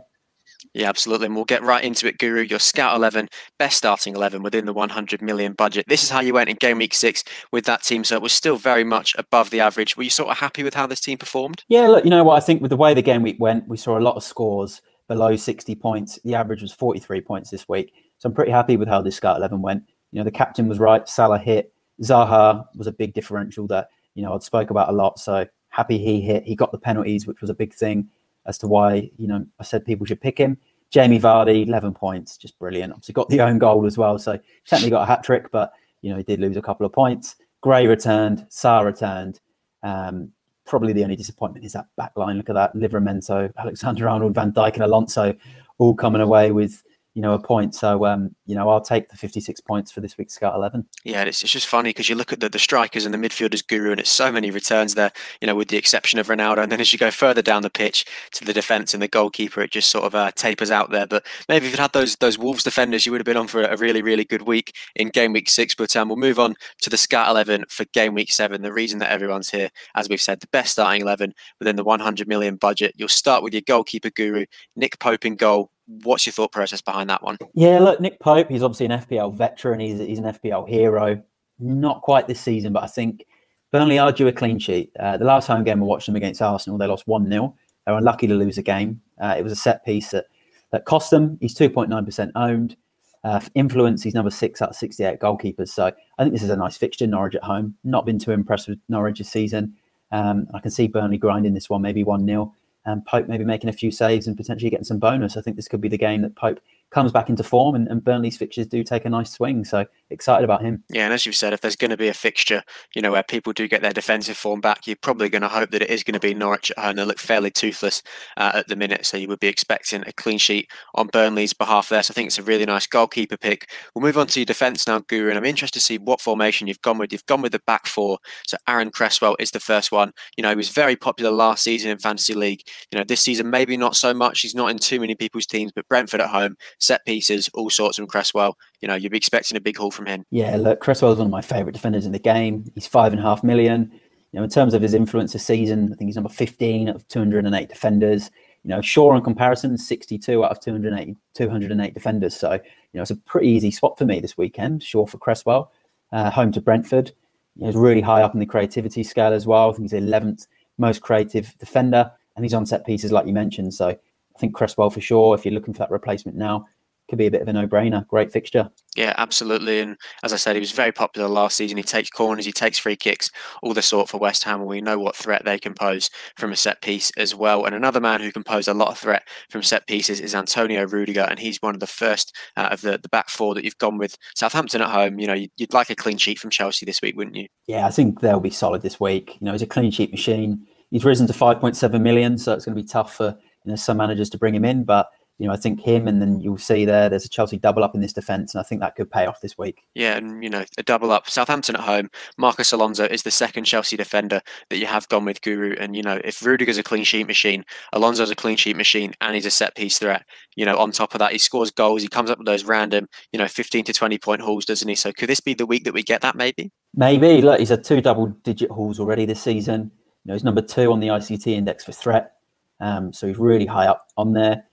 [0.74, 1.26] Yeah, absolutely.
[1.26, 2.42] And we'll get right into it, Guru.
[2.42, 3.28] Your Scout 11,
[3.58, 5.86] best starting 11 within the 100 million budget.
[5.88, 8.04] This is how you went in game week six with that team.
[8.04, 9.96] So it was still very much above the average.
[9.96, 11.64] Were you sort of happy with how this team performed?
[11.68, 12.36] Yeah, look, you know what?
[12.36, 14.82] I think with the way the game week went, we saw a lot of scores
[15.08, 16.18] below 60 points.
[16.24, 17.92] The average was 43 points this week.
[18.18, 19.84] So I'm pretty happy with how this Scout 11 went.
[20.12, 21.08] You know, the captain was right.
[21.08, 21.72] Salah hit.
[22.02, 25.18] Zaha was a big differential that, you know, I'd spoke about a lot.
[25.18, 26.44] So happy he hit.
[26.44, 28.08] He got the penalties, which was a big thing
[28.46, 30.58] as to why, you know, I said people should pick him.
[30.90, 32.92] Jamie Vardy, 11 points, just brilliant.
[32.92, 34.18] Obviously got the own goal as well.
[34.18, 36.92] So technically got a hat trick, but, you know, he did lose a couple of
[36.92, 37.36] points.
[37.60, 39.40] Gray returned, Sarr returned.
[39.82, 40.30] Um,
[40.64, 42.36] probably the only disappointment is that back line.
[42.36, 42.74] Look at that.
[42.74, 45.34] Livramento, Alexander Arnold, Van Dijk, and Alonso
[45.78, 46.82] all coming away with
[47.16, 47.74] you know, a point.
[47.74, 50.86] So, um, you know, I'll take the 56 points for this week's Scout 11.
[51.02, 53.18] Yeah, and it's, it's just funny because you look at the, the strikers and the
[53.18, 56.58] midfielders guru, and it's so many returns there, you know, with the exception of Ronaldo.
[56.58, 59.62] And then as you go further down the pitch to the defence and the goalkeeper,
[59.62, 61.06] it just sort of uh, tapers out there.
[61.06, 63.62] But maybe if you'd had those those Wolves defenders, you would have been on for
[63.62, 65.74] a really, really good week in game week six.
[65.74, 68.60] But um, we'll move on to the Scout 11 for game week seven.
[68.60, 72.28] The reason that everyone's here, as we've said, the best starting 11 within the 100
[72.28, 72.92] million budget.
[72.94, 74.44] You'll start with your goalkeeper guru,
[74.76, 77.38] Nick Pope in goal what's your thought process behind that one?
[77.54, 79.80] Yeah, look, Nick Pope, he's obviously an FPL veteran.
[79.80, 81.22] He's, he's an FPL hero.
[81.58, 83.24] Not quite this season, but I think
[83.72, 84.90] Burnley are due a clean sheet.
[84.98, 87.54] Uh, the last home game I watched them against Arsenal, they lost 1 0.
[87.84, 89.00] They were unlucky to lose a game.
[89.20, 90.26] Uh, it was a set piece that,
[90.72, 91.38] that cost them.
[91.40, 92.76] He's 2.9% owned.
[93.24, 95.68] Uh, influence, he's number six out of 68 goalkeepers.
[95.68, 95.86] So
[96.18, 97.06] I think this is a nice fixture.
[97.06, 97.74] Norwich at home.
[97.82, 99.74] Not been too impressed with Norwich this season.
[100.12, 102.54] Um, I can see Burnley grinding this one, maybe 1 0
[102.86, 105.36] and Pope maybe making a few saves and potentially getting some bonus.
[105.36, 108.02] I think this could be the game that Pope comes back into form and, and
[108.02, 109.64] Burnley's fixtures do take a nice swing.
[109.64, 110.84] So excited about him.
[110.90, 112.62] Yeah, and as you've said, if there's going to be a fixture,
[112.94, 115.70] you know, where people do get their defensive form back, you're probably going to hope
[115.70, 116.96] that it is going to be Norwich at home.
[116.96, 118.02] They look fairly toothless
[118.36, 121.88] uh, at the minute, so you would be expecting a clean sheet on Burnley's behalf
[121.88, 122.02] there.
[122.02, 123.70] So I think it's a really nice goalkeeper pick.
[123.94, 126.66] We'll move on to your defence now, Guru, and I'm interested to see what formation
[126.66, 127.12] you've gone with.
[127.12, 128.18] You've gone with the back four.
[128.46, 130.12] So Aaron Cresswell is the first one.
[130.36, 132.62] You know, he was very popular last season in Fantasy League.
[132.92, 134.40] You know, this season maybe not so much.
[134.40, 137.96] He's not in too many people's teams, but Brentford at home, set pieces, all sorts
[137.96, 138.56] from Cresswell.
[138.80, 140.24] You know, you'd be expecting a big haul from him.
[140.30, 142.70] Yeah, look, Cresswell is one of my favourite defenders in the game.
[142.74, 143.90] He's five and a half million.
[144.32, 146.96] You know, in terms of his influence this season, I think he's number 15 out
[146.96, 148.30] of 208 defenders.
[148.62, 152.36] You know, Shaw on comparison, 62 out of 208, 208 defenders.
[152.36, 152.60] So, you
[152.94, 154.82] know, it's a pretty easy swap for me this weekend.
[154.82, 155.72] Shaw for Cresswell,
[156.12, 157.12] uh, home to Brentford.
[157.58, 159.70] He's really high up in the creativity scale as well.
[159.70, 160.46] I think he's 11th
[160.78, 163.72] most creative defender, and he's on set pieces, like you mentioned.
[163.74, 166.66] So I think Cresswell for sure, if you're looking for that replacement now,
[167.08, 168.06] could be a bit of a no-brainer.
[168.08, 168.70] Great fixture.
[168.96, 169.80] Yeah, absolutely.
[169.80, 171.76] And as I said, he was very popular last season.
[171.76, 173.30] He takes corners, he takes free kicks,
[173.62, 174.64] all the sort for West Ham.
[174.64, 177.64] We know what threat they can pose from a set piece as well.
[177.64, 180.86] And another man who can pose a lot of threat from set pieces is Antonio
[180.86, 183.78] Rudiger, and he's one of the first uh, of the, the back four that you've
[183.78, 184.16] gone with.
[184.34, 187.16] Southampton at home, you know, you'd, you'd like a clean sheet from Chelsea this week,
[187.16, 187.46] wouldn't you?
[187.66, 189.36] Yeah, I think they'll be solid this week.
[189.40, 190.66] You know, he's a clean sheet machine.
[190.90, 193.96] He's risen to 5.7 million, so it's going to be tough for you know some
[193.96, 196.86] managers to bring him in, but you know, I think him, and then you'll see
[196.86, 199.26] there, there's a Chelsea double up in this defence, and I think that could pay
[199.26, 199.82] off this week.
[199.94, 201.28] Yeah, and you know, a double up.
[201.28, 202.08] Southampton at home.
[202.38, 205.74] Marcos Alonso is the second Chelsea defender that you have gone with, Guru.
[205.78, 209.34] And you know, if Rudiger's a clean sheet machine, Alonso's a clean sheet machine, and
[209.34, 210.24] he's a set piece threat.
[210.56, 212.00] You know, on top of that, he scores goals.
[212.00, 214.94] He comes up with those random, you know, 15 to 20 point hauls, doesn't he?
[214.94, 216.34] So could this be the week that we get that?
[216.34, 216.70] Maybe.
[216.94, 217.42] Maybe.
[217.42, 219.90] Look, he's had two double digit hauls already this season.
[220.24, 222.32] You know, he's number two on the ICT index for threat.
[222.80, 224.64] Um, so he's really high up on there.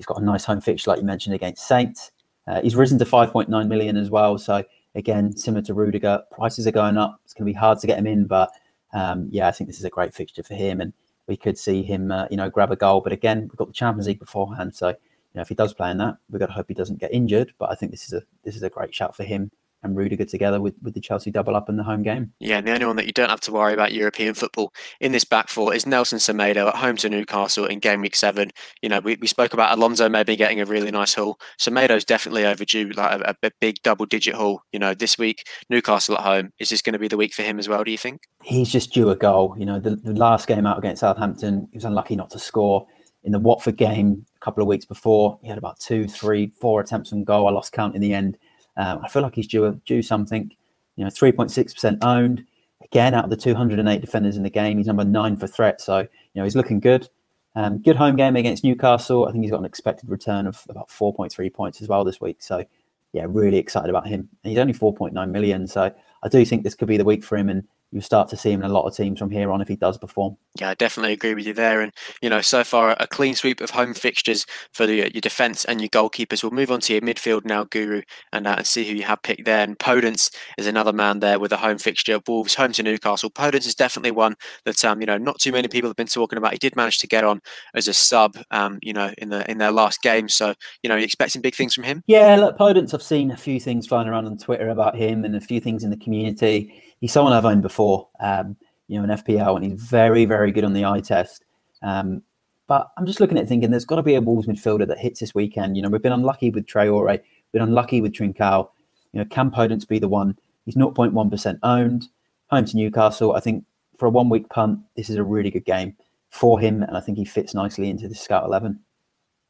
[0.00, 2.10] He's got a nice home fixture, like you mentioned, against Saints.
[2.46, 4.38] Uh, he's risen to 5.9 million as well.
[4.38, 7.20] So again, similar to Rudiger, prices are going up.
[7.22, 8.50] It's going to be hard to get him in, but
[8.94, 10.94] um, yeah, I think this is a great fixture for him, and
[11.26, 13.02] we could see him, uh, you know, grab a goal.
[13.02, 14.94] But again, we've got the Champions League beforehand, so you
[15.34, 17.52] know, if he does play in that, we've got to hope he doesn't get injured.
[17.58, 19.50] But I think this is a this is a great shout for him
[19.82, 22.32] and Rudiger together with, with the Chelsea double up in the home game.
[22.38, 25.12] Yeah, and the only one that you don't have to worry about European football in
[25.12, 28.50] this back four is Nelson Semedo at home to Newcastle in game week seven.
[28.82, 31.38] You know, we, we spoke about Alonso maybe getting a really nice haul.
[31.58, 34.62] Semedo's definitely overdue, like a, a big double digit haul.
[34.72, 36.52] You know, this week, Newcastle at home.
[36.58, 38.22] Is this going to be the week for him as well, do you think?
[38.42, 39.54] He's just due a goal.
[39.58, 42.86] You know, the, the last game out against Southampton, he was unlucky not to score.
[43.22, 46.80] In the Watford game a couple of weeks before, he had about two, three, four
[46.80, 47.48] attempts on goal.
[47.48, 48.38] I lost count in the end.
[48.80, 50.50] Um, I feel like he's due due something.
[50.96, 52.44] You know, 3.6% owned.
[52.82, 55.80] Again, out of the 208 defenders in the game, he's number nine for threat.
[55.80, 57.08] So, you know, he's looking good.
[57.54, 59.26] Um, good home game against Newcastle.
[59.26, 62.42] I think he's got an expected return of about 4.3 points as well this week.
[62.42, 62.64] So,
[63.12, 64.28] yeah, really excited about him.
[64.42, 65.66] And he's only 4.9 million.
[65.66, 67.50] So, I do think this could be the week for him.
[67.50, 69.68] And you start to see him in a lot of teams from here on if
[69.68, 70.36] he does perform.
[70.60, 71.80] Yeah, I definitely agree with you there.
[71.80, 75.64] And, you know, so far a clean sweep of home fixtures for the, your defence
[75.64, 76.42] and your goalkeepers.
[76.42, 79.22] We'll move on to your midfield now, Guru, and, uh, and see who you have
[79.22, 79.64] picked there.
[79.64, 82.20] And Podence is another man there with a home fixture.
[82.28, 83.30] Wolves home to Newcastle.
[83.30, 86.38] Podence is definitely one that, um, you know, not too many people have been talking
[86.38, 86.52] about.
[86.52, 87.40] He did manage to get on
[87.74, 90.28] as a sub, um, you know, in the in their last game.
[90.28, 92.02] So, you know, you expecting big things from him?
[92.06, 95.34] Yeah, look, Podence, I've seen a few things flying around on Twitter about him and
[95.34, 98.56] a few things in the community he's someone I've owned before, um,
[98.88, 101.44] you know, an FPL, and he's very, very good on the eye test.
[101.82, 102.22] Um,
[102.66, 105.20] but I'm just looking at thinking there's got to be a Wolves midfielder that hits
[105.20, 105.76] this weekend.
[105.76, 107.20] You know, we've been unlucky with Traore,
[107.52, 108.68] been unlucky with Trincao.
[109.12, 110.38] You know, can Podence be the one?
[110.66, 112.08] He's 0.1% owned.
[112.50, 113.32] Home to Newcastle.
[113.32, 113.64] I think
[113.96, 115.96] for a one week punt, this is a really good game
[116.30, 118.78] for him, and I think he fits nicely into the Scout 11.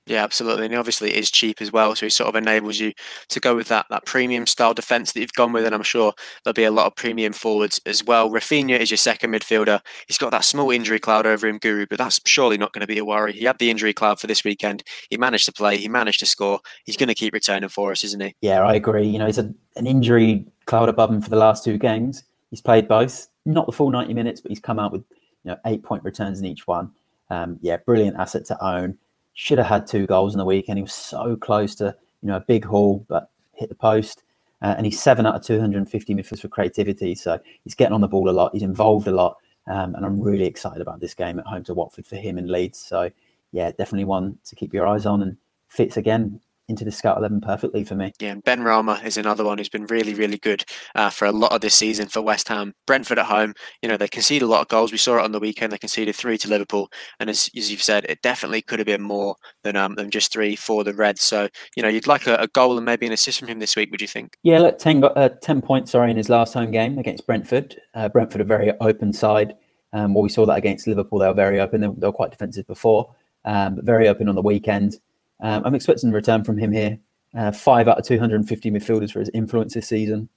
[0.07, 0.67] Yeah, absolutely.
[0.67, 1.95] And obviously it is cheap as well.
[1.95, 2.93] So it sort of enables you
[3.29, 5.65] to go with that that premium style defence that you've gone with.
[5.65, 8.31] And I'm sure there'll be a lot of premium forwards as well.
[8.31, 9.81] Raphinha is your second midfielder.
[10.09, 12.87] He's got that small injury cloud over him, Guru, but that's surely not going to
[12.87, 13.33] be a worry.
[13.33, 14.83] He had the injury cloud for this weekend.
[15.11, 16.61] He managed to play, he managed to score.
[16.85, 18.35] He's going to keep returning for us, isn't he?
[18.41, 19.07] Yeah, I agree.
[19.07, 22.25] You know, he's a, an injury cloud above him for the last two games.
[22.51, 25.05] He's played both, not the full 90 minutes, but he's come out with
[25.45, 26.91] you know eight point returns in each one.
[27.31, 28.99] Um, yeah, brilliant asset to own
[29.41, 30.77] should have had two goals in the weekend.
[30.77, 34.23] He was so close to you know a big haul, but hit the post.
[34.61, 37.15] Uh, and he's seven out of 250 midfielders for creativity.
[37.15, 38.53] So he's getting on the ball a lot.
[38.53, 39.39] He's involved a lot.
[39.67, 42.51] Um, and I'm really excited about this game at home to Watford for him and
[42.51, 42.79] Leeds.
[42.79, 43.11] So
[43.53, 46.39] yeah, definitely one to keep your eyes on and fits again
[46.71, 48.13] into the Scout 11 perfectly for me.
[48.21, 51.53] Yeah, and Benrahma is another one who's been really, really good uh, for a lot
[51.53, 52.73] of this season for West Ham.
[52.87, 54.93] Brentford at home, you know, they conceded a lot of goals.
[54.93, 55.73] We saw it on the weekend.
[55.73, 56.91] They conceded three to Liverpool.
[57.19, 60.33] And as, as you've said, it definitely could have been more than um, than just
[60.33, 61.23] three for the Reds.
[61.23, 63.77] So, you know, you'd like a, a goal and maybe an assist from him this
[63.77, 64.37] week, would you think?
[64.43, 67.77] Yeah, look, 10, uh, 10 points, sorry, in his last home game against Brentford.
[67.95, 69.55] Uh, Brentford, a very open side.
[69.93, 71.19] Um, well, we saw that against Liverpool.
[71.19, 71.81] They were very open.
[71.81, 74.97] They, they were quite defensive before, um, but very open on the weekend.
[75.43, 76.99] Um, I'm expecting a return from him here.
[77.37, 80.29] Uh, five out of 250 midfielders for his influence this season.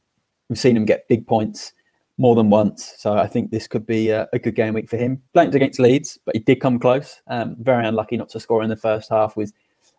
[0.50, 1.74] We've seen him get big points
[2.18, 2.94] more than once.
[2.98, 5.22] So I think this could be a, a good game week for him.
[5.34, 7.22] Blanked against Leeds, but he did come close.
[7.28, 9.52] Um, very unlucky not to score in the first half with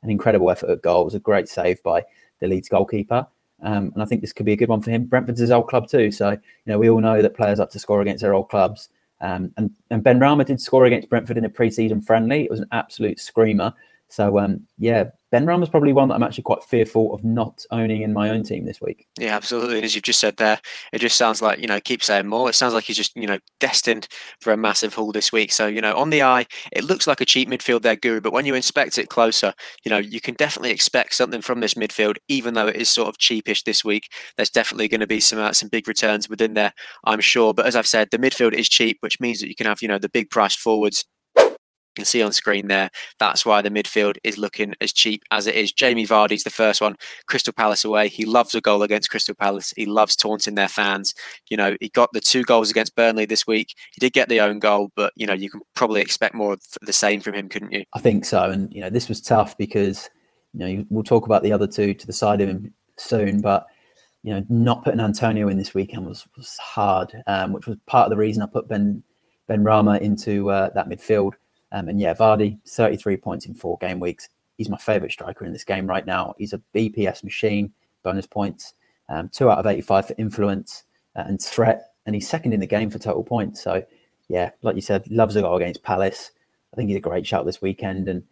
[0.02, 1.02] an incredible effort at goal.
[1.02, 2.04] It was a great save by
[2.40, 3.26] the Leeds goalkeeper.
[3.62, 5.06] Um, and I think this could be a good one for him.
[5.06, 6.10] Brentford's his old club too.
[6.10, 8.90] So, you know, we all know that players up to score against their old clubs.
[9.20, 12.44] Um, and, and Benrahma did score against Brentford in a pre-season friendly.
[12.44, 13.72] It was an absolute screamer.
[14.14, 18.12] So um, yeah, Benrahma's probably one that I'm actually quite fearful of not owning in
[18.12, 19.08] my own team this week.
[19.18, 19.82] Yeah, absolutely.
[19.82, 20.60] As you've just said there,
[20.92, 22.48] it just sounds like, you know, keep saying more.
[22.48, 24.06] It sounds like he's just, you know, destined
[24.40, 25.50] for a massive haul this week.
[25.50, 28.32] So, you know, on the eye, it looks like a cheap midfield there, Guru, but
[28.32, 29.52] when you inspect it closer,
[29.84, 33.08] you know, you can definitely expect something from this midfield, even though it is sort
[33.08, 34.12] of cheapish this week.
[34.36, 36.72] There's definitely going to be some uh, some big returns within there,
[37.04, 37.52] I'm sure.
[37.52, 39.88] But as I've said, the midfield is cheap, which means that you can have, you
[39.88, 41.04] know, the big priced forwards
[41.94, 42.90] can see on screen there.
[43.18, 45.72] That's why the midfield is looking as cheap as it is.
[45.72, 46.96] Jamie Vardy's the first one.
[47.26, 48.08] Crystal Palace away.
[48.08, 49.72] He loves a goal against Crystal Palace.
[49.76, 51.14] He loves taunting their fans.
[51.50, 53.74] You know, he got the two goals against Burnley this week.
[53.94, 56.60] He did get the own goal, but you know, you can probably expect more of
[56.82, 57.84] the same from him, couldn't you?
[57.94, 58.50] I think so.
[58.50, 60.08] And you know, this was tough because
[60.52, 63.66] you know we'll talk about the other two to the side of him soon, but
[64.22, 68.06] you know, not putting Antonio in this weekend was was hard, um, which was part
[68.06, 69.02] of the reason I put Ben
[69.48, 71.34] Benrahma into uh, that midfield.
[71.74, 74.28] Um, and yeah, Vardy, 33 points in four game weeks.
[74.56, 76.34] He's my favourite striker in this game right now.
[76.38, 77.72] He's a BPS machine,
[78.04, 78.74] bonus points,
[79.08, 80.84] um, two out of 85 for influence
[81.16, 81.90] uh, and threat.
[82.06, 83.60] And he's second in the game for total points.
[83.60, 83.84] So,
[84.28, 86.30] yeah, like you said, loves a goal against Palace.
[86.72, 88.08] I think he's a great shout this weekend.
[88.08, 88.22] And,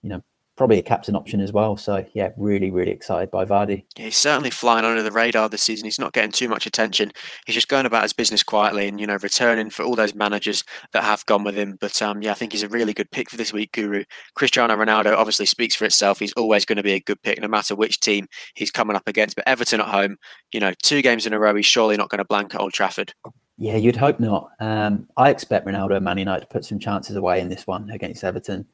[0.00, 0.22] you know,
[0.56, 1.76] probably a captain option as well.
[1.76, 3.84] So yeah, really, really excited by Vardy.
[3.96, 5.84] Yeah, he's certainly flying under the radar this season.
[5.84, 7.12] He's not getting too much attention.
[7.44, 10.64] He's just going about his business quietly and you know returning for all those managers
[10.92, 11.76] that have gone with him.
[11.80, 14.04] But um, yeah, I think he's a really good pick for this week, Guru.
[14.34, 16.18] Cristiano Ronaldo obviously speaks for itself.
[16.18, 19.06] He's always going to be a good pick, no matter which team he's coming up
[19.06, 19.36] against.
[19.36, 20.16] But Everton at home,
[20.52, 22.72] you know, two games in a row, he's surely not going to blank at Old
[22.72, 23.12] Trafford.
[23.58, 24.50] Yeah, you'd hope not.
[24.60, 27.90] Um, I expect Ronaldo and Man United to put some chances away in this one
[27.90, 28.66] against Everton.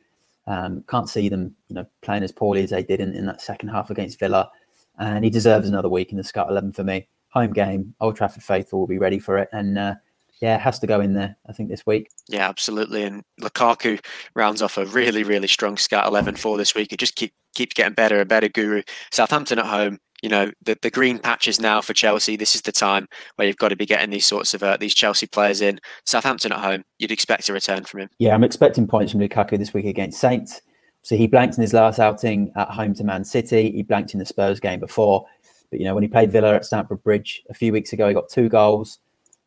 [0.46, 3.40] Um, can't see them, you know, playing as poorly as they did in, in that
[3.40, 4.50] second half against Villa.
[4.98, 7.08] And he deserves another week in the Scout 11 for me.
[7.30, 9.48] Home game, Old Trafford faithful will be ready for it.
[9.52, 9.94] And uh,
[10.42, 12.10] yeah, has to go in there, I think, this week.
[12.28, 13.04] Yeah, absolutely.
[13.04, 16.92] And Lukaku rounds off a really, really strong Scout 11 for this week.
[16.92, 18.82] It just keep, keeps getting better and better, Guru.
[19.12, 22.36] Southampton at home, you know the, the green patches now for Chelsea.
[22.36, 24.94] This is the time where you've got to be getting these sorts of uh, these
[24.94, 25.80] Chelsea players in.
[26.06, 28.08] Southampton at home, you'd expect a return from him.
[28.18, 30.62] Yeah, I'm expecting points from Lukaku this week against Saints.
[31.02, 33.72] So he blanked in his last outing at home to Man City.
[33.72, 35.26] He blanked in the Spurs game before,
[35.70, 38.14] but you know when he played Villa at Stamford Bridge a few weeks ago, he
[38.14, 39.00] got two goals.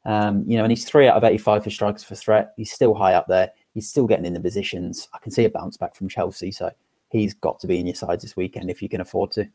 [0.03, 2.53] Um, you know, and he's three out of 85 for strikers for threat.
[2.57, 3.49] He's still high up there.
[3.73, 5.09] He's still getting in the positions.
[5.13, 6.69] I can see a bounce back from Chelsea, so
[7.09, 9.49] he's got to be in your sides this weekend if you can afford to.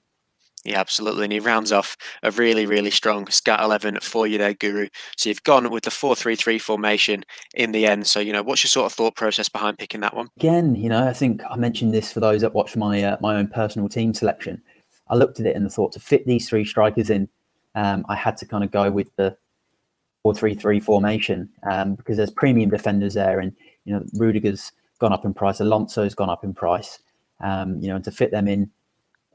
[0.64, 1.24] Yeah, absolutely.
[1.24, 4.88] And he rounds off a really, really strong Scout 11 for you there, Guru.
[5.16, 8.06] So you've gone with the 4 3 3 formation in the end.
[8.06, 10.28] So, you know, what's your sort of thought process behind picking that one?
[10.36, 13.36] Again, you know, I think I mentioned this for those that watch my uh, my
[13.36, 14.60] own personal team selection.
[15.08, 17.28] I looked at it and the thought to fit these three strikers in,
[17.74, 19.36] um, I had to kind of go with the
[20.22, 23.40] 4 3 3 formation um, because there's premium defenders there.
[23.40, 26.98] And, you know, Rudiger's gone up in price, Alonso's gone up in price.
[27.42, 28.70] Um, you know, and to fit them in,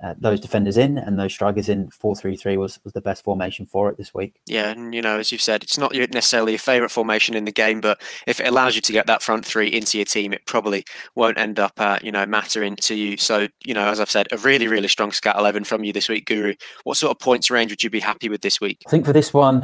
[0.04, 3.90] uh, those defenders in and those strikers in 4-3-3 was, was the best formation for
[3.90, 4.36] it this week.
[4.46, 7.52] Yeah, and you know, as you've said, it's not necessarily your favourite formation in the
[7.52, 10.46] game, but if it allows you to get that front three into your team, it
[10.46, 10.84] probably
[11.16, 13.16] won't end up, uh, you know, mattering to you.
[13.16, 16.10] So, you know, as I've said, a really, really strong scout 11 from you this
[16.10, 16.56] week, Guru.
[16.84, 18.84] What sort of points range would you be happy with this week?
[18.86, 19.62] I think for this one,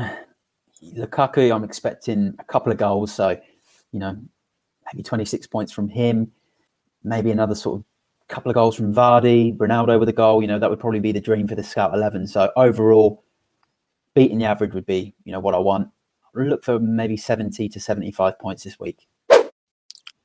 [0.95, 3.13] Lukaku, I'm expecting a couple of goals.
[3.13, 3.37] So,
[3.91, 4.17] you know,
[4.93, 6.31] maybe 26 points from him,
[7.03, 7.85] maybe another sort of
[8.31, 10.41] couple of goals from Vardy, Ronaldo with a goal.
[10.41, 12.27] You know, that would probably be the dream for the Scout 11.
[12.27, 13.23] So overall,
[14.15, 15.89] beating the average would be, you know, what I want.
[16.33, 19.07] Look for maybe 70 to 75 points this week.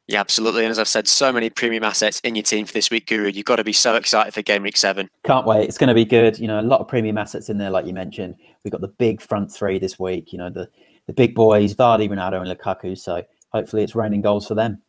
[0.08, 0.62] Yeah, absolutely.
[0.62, 3.28] And as I've said, so many premium assets in your team for this week, Guru.
[3.28, 5.08] You've got to be so excited for game week seven.
[5.24, 5.68] Can't wait.
[5.68, 6.38] It's going to be good.
[6.38, 8.36] You know, a lot of premium assets in there, like you mentioned.
[8.62, 10.68] We've got the big front three this week, you know, the,
[11.08, 12.96] the big boys, Vardy, Ronaldo, and Lukaku.
[12.96, 14.80] So hopefully it's raining goals for them.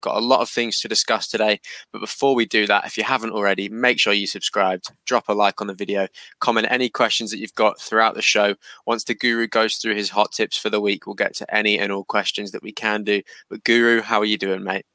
[0.00, 1.60] Got a lot of things to discuss today.
[1.92, 5.32] But before we do that, if you haven't already, make sure you subscribed, drop a
[5.32, 6.08] like on the video,
[6.40, 8.54] comment any questions that you've got throughout the show.
[8.86, 11.78] Once the guru goes through his hot tips for the week, we'll get to any
[11.78, 13.22] and all questions that we can do.
[13.48, 14.86] But, Guru, how are you doing, mate?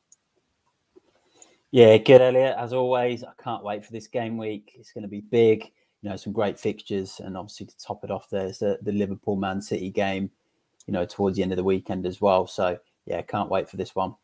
[1.71, 2.55] Yeah, good, Elliot.
[2.57, 4.73] As always, I can't wait for this game week.
[4.75, 5.71] It's going to be big.
[6.01, 9.35] You know, some great fixtures, and obviously to top it off, there's the, the Liverpool
[9.35, 10.29] Man City game.
[10.87, 12.47] You know, towards the end of the weekend as well.
[12.47, 14.15] So yeah, can't wait for this one.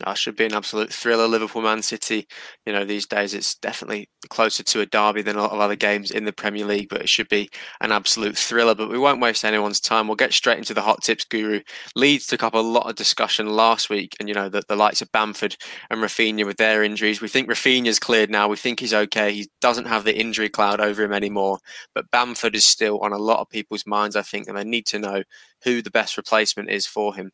[0.00, 1.28] That should be an absolute thriller.
[1.28, 2.26] Liverpool Man City,
[2.66, 5.76] you know, these days it's definitely closer to a derby than a lot of other
[5.76, 7.48] games in the Premier League, but it should be
[7.80, 8.74] an absolute thriller.
[8.74, 10.08] But we won't waste anyone's time.
[10.08, 11.60] We'll get straight into the hot tips guru.
[11.94, 15.00] Leeds took up a lot of discussion last week, and you know, the, the likes
[15.00, 15.56] of Bamford
[15.90, 17.20] and Raphinha with their injuries.
[17.20, 18.48] We think Raphinha's cleared now.
[18.48, 19.32] We think he's okay.
[19.32, 21.58] He doesn't have the injury cloud over him anymore.
[21.94, 24.86] But Bamford is still on a lot of people's minds, I think, and they need
[24.86, 25.22] to know
[25.62, 27.30] who the best replacement is for him.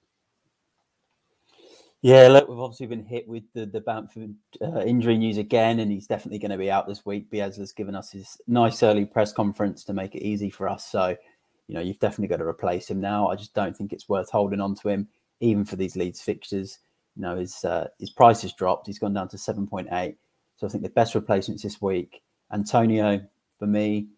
[2.02, 5.92] Yeah, look, we've obviously been hit with the the Bamford uh, injury news again, and
[5.92, 7.30] he's definitely going to be out this week.
[7.30, 10.86] Bielsa's given us his nice early press conference to make it easy for us.
[10.86, 11.14] So,
[11.68, 13.28] you know, you've definitely got to replace him now.
[13.28, 15.08] I just don't think it's worth holding on to him,
[15.40, 16.78] even for these Leeds fixtures.
[17.16, 18.86] You know, his uh, his price has dropped.
[18.86, 20.16] He's gone down to seven point eight.
[20.56, 23.20] So I think the best replacements this week, Antonio
[23.58, 24.08] for me.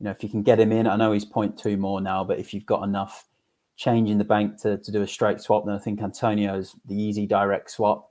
[0.00, 2.38] You know, if you can get him in, I know he's 0.2 more now, but
[2.38, 3.26] if you've got enough
[3.76, 6.74] change in the bank to, to do a straight swap, then I think Antonio is
[6.86, 8.10] the easy direct swap.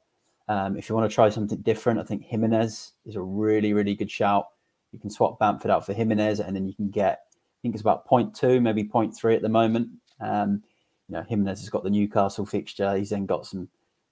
[0.49, 3.95] Um, if you want to try something different, I think Jimenez is a really, really
[3.95, 4.47] good shout.
[4.91, 7.81] You can swap Bamford out for Jimenez, and then you can get, I think it's
[7.81, 9.89] about 0.2, maybe 0.3 at the moment.
[10.19, 10.61] Um,
[11.07, 12.95] you know, Jimenez has got the Newcastle fixture.
[12.95, 13.69] He's then got some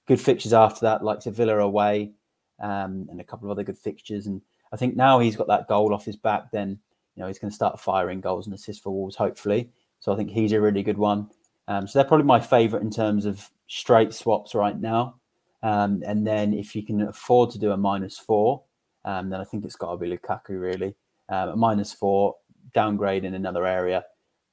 [0.07, 2.11] good fixtures after that, like Sevilla away,
[2.59, 4.27] um, and a couple of other good fixtures.
[4.27, 6.79] And I think now he's got that goal off his back, then
[7.15, 9.69] you know he's going to start firing goals and assists for Wolves, hopefully.
[9.99, 11.29] So I think he's a really good one.
[11.71, 15.15] Um, so they're probably my favourite in terms of straight swaps right now.
[15.63, 18.63] Um, and then if you can afford to do a minus four,
[19.05, 20.95] um, then I think it's got to be Lukaku really.
[21.29, 22.36] Um, a minus four,
[22.73, 24.03] downgrade in another area,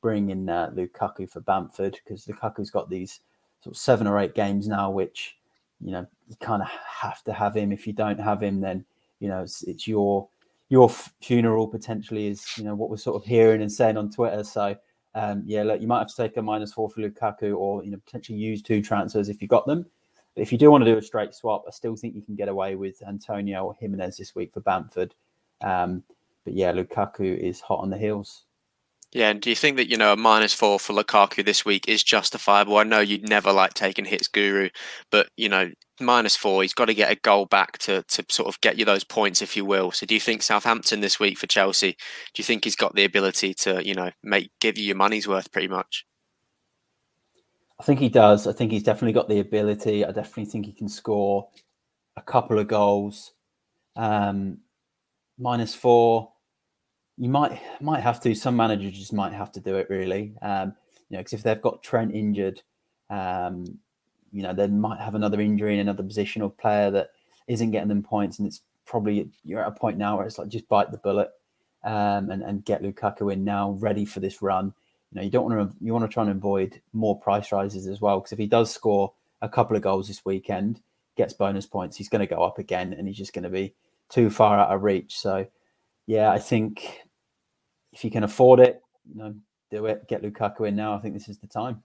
[0.01, 3.19] bring in uh, Lukaku for Bamford because Lukaku's got these
[3.65, 5.37] sort of seven or eight games now, which
[5.81, 7.73] you know you kind of have to have him.
[7.73, 8.85] If you don't have him, then
[9.19, 10.29] you know it's, it's your
[10.69, 14.45] your funeral potentially is you know what we're sort of hearing and saying on Twitter.
[14.45, 14.77] So
[15.19, 17.91] um, yeah, look, you might have to take a minus four for Lukaku, or you
[17.91, 19.85] know potentially use two transfers if you got them.
[20.37, 22.37] But if you do want to do a straight swap, I still think you can
[22.37, 25.17] get away with Antonio or Jimenez this week for Bamford.
[25.61, 26.05] Um,
[26.45, 28.45] but yeah, Lukaku is hot on the heels.
[29.11, 31.89] Yeah, and do you think that you know a minus four for Lukaku this week
[31.89, 32.77] is justifiable?
[32.77, 34.69] I know you'd never like taking hits, Guru,
[35.11, 35.69] but you know
[36.01, 38.85] minus four, he's got to get a goal back to to sort of get you
[38.85, 39.91] those points, if you will.
[39.91, 41.93] So, do you think Southampton this week for Chelsea?
[41.93, 45.29] Do you think he's got the ability to you know make give you your money's
[45.29, 46.05] worth pretty much?
[47.81, 48.47] I think he does.
[48.47, 50.05] I think he's definitely got the ability.
[50.05, 51.49] I definitely think he can score
[52.17, 53.33] a couple of goals.
[53.95, 54.59] Um,
[55.39, 56.33] minus four
[57.19, 58.35] you might might have to.
[58.35, 60.35] Some managers just might have to do it really.
[60.41, 60.75] Um,
[61.11, 62.63] you know, because if they've got Trent injured,
[63.11, 63.65] um,
[64.33, 67.11] you know, they might have another injury in another position or player that
[67.47, 70.49] isn't getting them points, and it's probably you're at a point now where it's like
[70.49, 71.31] just bite the bullet
[71.85, 74.73] um, and and get Lukaku in now, ready for this run.
[75.13, 77.87] You know, you don't want to you want to try and avoid more price rises
[77.87, 80.81] as well because if he does score a couple of goals this weekend,
[81.17, 83.75] gets bonus points, he's going to go up again, and he's just going to be
[84.09, 85.19] too far out of reach.
[85.19, 85.47] So,
[86.07, 87.01] yeah, I think
[87.93, 89.35] if you can afford it, you know,
[89.71, 90.09] do it.
[90.09, 90.95] Get Lukaku in now.
[90.95, 91.83] I think this is the time.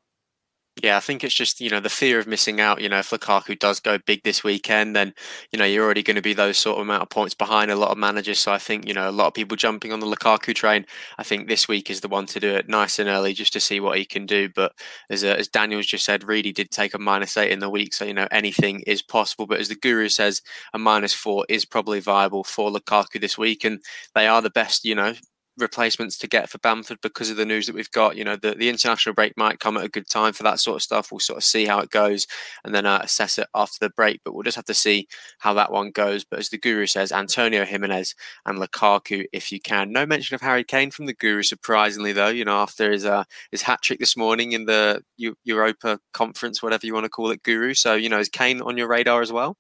[0.82, 2.82] Yeah, I think it's just you know the fear of missing out.
[2.82, 5.14] You know, if Lukaku does go big this weekend, then
[5.52, 7.76] you know you're already going to be those sort of amount of points behind a
[7.76, 8.40] lot of managers.
[8.40, 10.86] So I think you know a lot of people jumping on the Lukaku train.
[11.20, 13.60] I think this week is the one to do it nice and early, just to
[13.60, 14.50] see what he can do.
[14.50, 14.74] But
[15.12, 17.94] as uh, as Daniel's just said, Reedy did take a minus eight in the week,
[17.94, 19.46] so you know anything is possible.
[19.46, 20.42] But as the Guru says,
[20.74, 23.80] a minus four is probably viable for Lukaku this week, and
[24.16, 25.14] they are the best you know
[25.58, 28.18] replacements to get for Bamford because of the news that we've got.
[28.18, 30.78] You know, the, the international break might come at a good time for that sort
[30.78, 31.12] of stuff.
[31.12, 32.28] We'll sort of see how it goes
[32.64, 34.22] and then uh, assess it after the break.
[34.24, 35.08] But we'll just have to see
[35.40, 36.24] how that one goes.
[36.24, 39.92] But as the Guru says, Antonio Jimenez and Lukaku, if you can.
[39.92, 42.30] No mention of Harry Kane from the Guru, surprisingly though.
[42.30, 46.64] You know, after his uh, his hat trick this morning in the U- Europa Conference,
[46.64, 47.74] whatever you want to call it, Guru.
[47.74, 49.58] So you know, is Kane on your radar as well?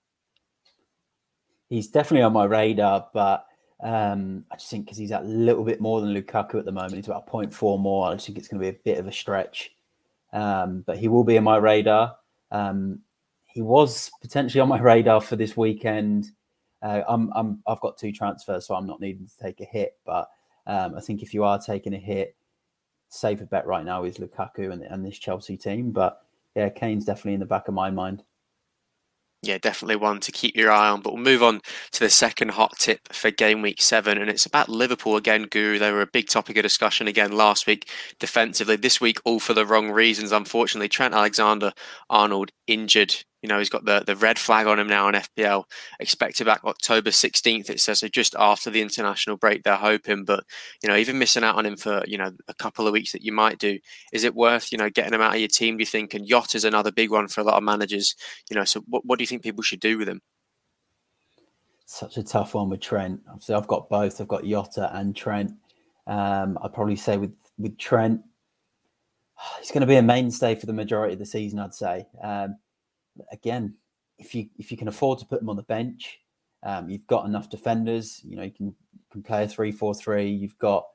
[1.69, 3.47] He's definitely on my radar, but
[3.83, 6.71] um, I just think because he's at a little bit more than Lukaku at the
[6.71, 8.07] moment, he's about 0.4 more.
[8.07, 9.71] I just think it's going to be a bit of a stretch.
[10.31, 12.15] Um, but he will be in my radar.
[12.49, 12.99] Um,
[13.45, 16.31] he was potentially on my radar for this weekend.
[16.81, 19.97] Uh, I'm, I'm, I've got two transfers, so I'm not needing to take a hit.
[20.05, 20.29] But
[20.65, 22.35] um, I think if you are taking a hit,
[23.09, 25.91] safer bet right now is Lukaku and, and this Chelsea team.
[25.91, 26.21] But
[26.55, 28.23] yeah, Kane's definitely in the back of my mind.
[29.43, 31.01] Yeah, definitely one to keep your eye on.
[31.01, 31.59] But we'll move on
[31.91, 35.77] to the second hot tip for game week seven, and it's about Liverpool again, Guru.
[35.77, 38.77] They were a big topic of discussion again last week defensively.
[38.77, 40.31] This week, all for the wrong reasons.
[40.31, 41.73] Unfortunately, Trent Alexander
[42.09, 45.65] Arnold injured you know, he's got the, the red flag on him now on FPL.
[45.99, 47.99] Expected back October 16th, it says.
[47.99, 50.23] So just after the international break, they're hoping.
[50.23, 50.45] But,
[50.81, 53.21] you know, even missing out on him for, you know, a couple of weeks that
[53.21, 53.79] you might do,
[54.13, 56.13] is it worth, you know, getting him out of your team, do you think?
[56.13, 58.15] And Jota is another big one for a lot of managers.
[58.49, 60.21] You know, so what, what do you think people should do with him?
[61.85, 63.19] Such a tough one with Trent.
[63.27, 64.21] Obviously, I've got both.
[64.21, 65.51] I've got Jota and Trent.
[66.07, 68.21] Um, I'd probably say with, with Trent,
[69.59, 72.07] he's going to be a mainstay for the majority of the season, I'd say.
[72.23, 72.55] Um,
[73.31, 73.75] again,
[74.17, 76.19] if you if you can afford to put them on the bench,
[76.63, 78.21] um, you've got enough defenders.
[78.23, 78.75] You know, you can
[79.11, 80.29] can play a three four three.
[80.29, 80.85] You've got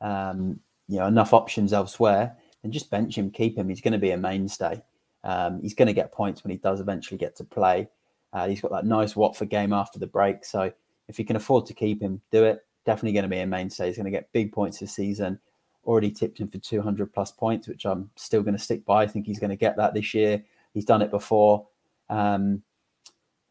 [0.00, 2.36] um, you know enough options elsewhere.
[2.64, 3.68] And just bench him, keep him.
[3.68, 4.80] He's going to be a mainstay.
[5.24, 7.88] Um, he's going to get points when he does eventually get to play.
[8.32, 10.44] Uh, he's got that nice Watford game after the break.
[10.44, 10.72] So
[11.08, 12.60] if you can afford to keep him, do it.
[12.86, 13.86] Definitely going to be a mainstay.
[13.86, 15.38] He's going to get big points this season.
[15.84, 19.02] Already tipped him for 200 plus points, which I'm still going to stick by.
[19.02, 20.42] I think he's going to get that this year.
[20.74, 21.66] He's done it before.
[22.08, 22.62] Um,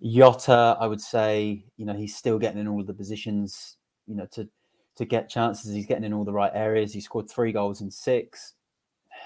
[0.04, 4.16] Jota, I would say, you know, he's still getting in all of the positions, you
[4.16, 4.48] know, to
[4.98, 5.74] to get chances.
[5.74, 6.94] He's getting in all the right areas.
[6.94, 8.54] He scored three goals in six.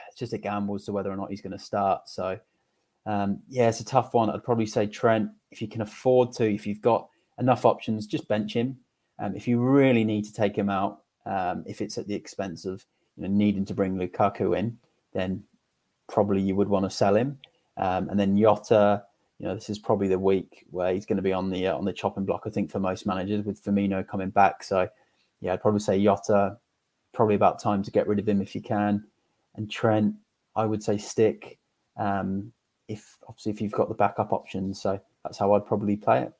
[0.07, 2.07] It's just a gamble as to whether or not he's going to start.
[2.07, 2.39] So,
[3.05, 4.29] um, yeah, it's a tough one.
[4.29, 7.07] I'd probably say Trent, if you can afford to, if you've got
[7.39, 8.77] enough options, just bench him.
[9.19, 12.65] Um, if you really need to take him out, um, if it's at the expense
[12.65, 12.85] of
[13.15, 14.77] you know needing to bring Lukaku in,
[15.13, 15.43] then
[16.07, 17.37] probably you would want to sell him.
[17.77, 19.03] Um, and then Jota,
[19.39, 21.77] you know, this is probably the week where he's going to be on the uh,
[21.77, 22.43] on the chopping block.
[22.45, 24.63] I think for most managers with Firmino coming back.
[24.63, 24.87] So
[25.41, 26.57] yeah, I'd probably say Jota,
[27.15, 29.05] Probably about time to get rid of him if you can.
[29.55, 30.15] And Trent,
[30.53, 31.57] I would say stick.
[31.95, 32.51] Um,
[32.89, 36.33] if obviously if you've got the backup options, so that's how I'd probably play it.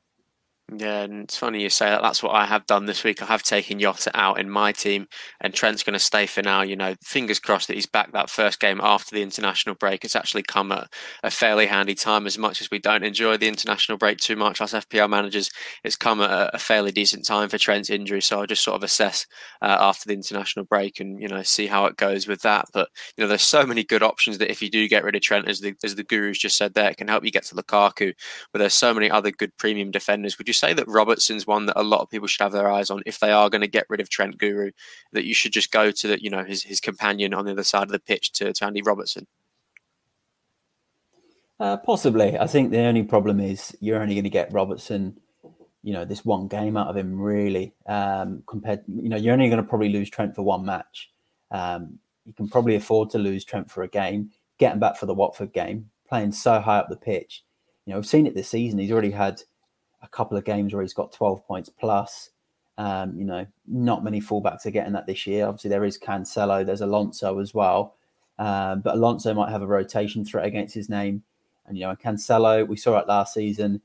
[0.74, 2.02] Yeah, and it's funny you say that.
[2.02, 3.22] That's what I have done this week.
[3.22, 5.06] I have taken Jota out in my team,
[5.40, 6.62] and Trent's going to stay for now.
[6.62, 10.04] You know, fingers crossed that he's back that first game after the international break.
[10.04, 10.92] It's actually come at
[11.22, 12.26] a fairly handy time.
[12.26, 15.52] As much as we don't enjoy the international break too much, as FPL managers,
[15.84, 18.20] it's come at a fairly decent time for Trent's injury.
[18.20, 19.24] So I'll just sort of assess
[19.62, 22.64] uh, after the international break and you know see how it goes with that.
[22.72, 25.22] But you know, there's so many good options that if you do get rid of
[25.22, 27.54] Trent, as the as the gurus just said there, it can help you get to
[27.54, 28.12] Lukaku.
[28.52, 30.36] But there's so many other good premium defenders.
[30.38, 32.90] Would you say that Robertson's one that a lot of people should have their eyes
[32.90, 34.72] on if they are going to get rid of Trent Guru?
[35.12, 37.62] That you should just go to the, you know his his companion on the other
[37.62, 39.26] side of the pitch to, to Andy Robertson.
[41.58, 42.38] Uh, possibly.
[42.38, 45.18] I think the only problem is you're only going to get Robertson,
[45.82, 47.72] you know, this one game out of him, really.
[47.86, 51.10] Um, compared, you know, you're only going to probably lose Trent for one match.
[51.50, 55.06] Um, you can probably afford to lose Trent for a game, get him back for
[55.06, 57.44] the Watford game, playing so high up the pitch.
[57.86, 58.78] You know, we've seen it this season.
[58.78, 59.40] He's already had
[60.06, 62.30] a couple of games where he's got 12 points plus.
[62.78, 65.46] Um, you know, not many fullbacks are getting that this year.
[65.46, 67.96] Obviously, there is Cancelo, there's Alonso as well.
[68.38, 71.22] Um, but Alonso might have a rotation threat against his name.
[71.66, 73.80] And, you know, Cancelo, we saw it last season.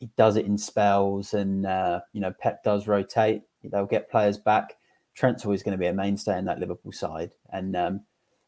[0.00, 3.42] He does it in spells, and, uh, you know, Pep does rotate.
[3.64, 4.76] They'll get players back.
[5.14, 7.32] Trent's always going to be a mainstay in that Liverpool side.
[7.52, 8.00] And, um,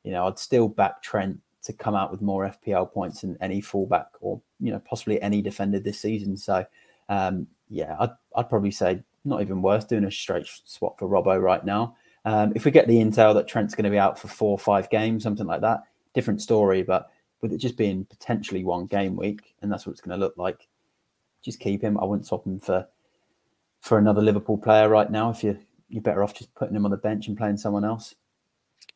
[0.04, 3.60] you know, I'd still back Trent to come out with more FPL points than any
[3.60, 6.36] fullback or you know possibly any defender this season.
[6.36, 6.64] So
[7.08, 11.40] um, yeah, I'd, I'd probably say not even worth doing a straight swap for Robbo
[11.40, 11.96] right now.
[12.24, 14.58] Um, if we get the intel that Trent's going to be out for four or
[14.58, 15.80] five games, something like that,
[16.14, 16.82] different story.
[16.82, 20.24] But with it just being potentially one game week, and that's what it's going to
[20.24, 20.68] look like,
[21.42, 21.98] just keep him.
[21.98, 22.86] I wouldn't swap him for
[23.80, 25.30] for another Liverpool player right now.
[25.30, 25.58] If you
[25.88, 28.14] you're better off just putting him on the bench and playing someone else.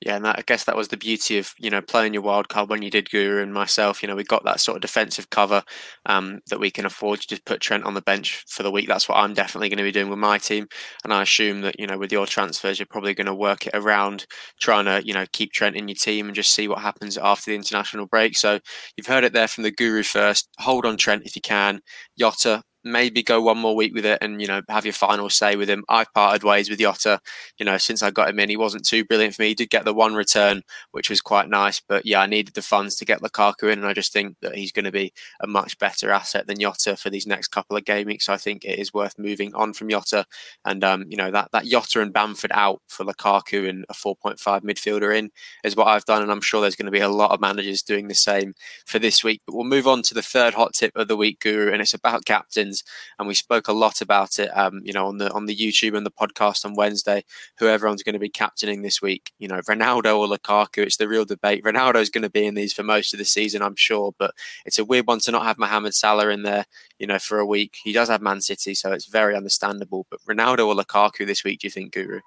[0.05, 2.49] Yeah, and that, I guess that was the beauty of you know playing your wild
[2.51, 4.03] card when you did Guru and myself.
[4.03, 5.63] You know, we got that sort of defensive cover
[6.07, 8.87] um, that we can afford to just put Trent on the bench for the week.
[8.87, 10.67] That's what I'm definitely going to be doing with my team,
[11.05, 13.75] and I assume that you know with your transfers, you're probably going to work it
[13.75, 14.27] around
[14.61, 17.51] trying to you know keep Trent in your team and just see what happens after
[17.51, 18.37] the international break.
[18.37, 18.61] So
[18.97, 20.49] you've heard it there from the Guru first.
[20.59, 21.81] Hold on Trent if you can.
[22.19, 25.57] Jota, maybe go one more week with it and you know have your final say
[25.57, 25.85] with him.
[25.89, 27.21] I've parted ways with Jota,
[27.59, 28.49] you know, since I got him in.
[28.49, 29.49] He wasn't too brilliant for me.
[29.49, 30.63] He did get the one return,
[30.93, 33.87] which was quite nice, but yeah, I needed the funds to get Lukaku in, and
[33.87, 37.11] I just think that he's going to be a much better asset than Jota for
[37.11, 38.27] these next couple of game weeks.
[38.27, 40.27] So I think it is worth moving on from Jota,
[40.65, 44.39] and um, you know that that Jota and Bamford out for Lukaku and a 4.5
[44.63, 45.31] midfielder in
[45.63, 47.83] is what I've done, and I'm sure there's going to be a lot of managers
[47.83, 48.55] doing the same
[48.87, 49.43] for this week.
[49.47, 51.95] But we'll move on to the third hot tip of the week, Guru, and it's
[51.95, 54.49] about captains captains, and we spoke a lot about it.
[54.57, 57.25] Um, you know, on the on the YouTube and the podcast on Wednesday,
[57.59, 59.33] who everyone's going to be captaining this week.
[59.39, 60.79] You know, Ronaldo or Lukaku.
[60.79, 61.65] It's the real debate.
[61.65, 64.79] Ronaldo's going to be in these for most of the season, I'm sure, but it's
[64.79, 66.67] a weird one to not have Mohamed Salah in there.
[66.99, 67.77] You know, for a week.
[67.83, 70.07] He does have Man City, so it's very understandable.
[70.11, 71.61] But Ronaldo or Lukaku this week?
[71.61, 72.21] Do you think, Guru?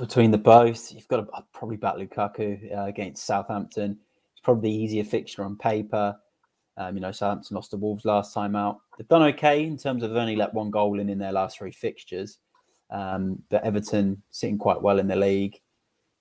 [0.00, 3.98] between the both, you've got to probably back Lukaku uh, against Southampton.
[4.32, 6.16] It's probably the easier fixture on paper.
[6.76, 8.80] Um, you know, Southampton lost to Wolves last time out.
[8.96, 11.72] They've done okay in terms of only let one goal in in their last three
[11.72, 12.38] fixtures.
[12.90, 15.60] Um, but Everton sitting quite well in the league.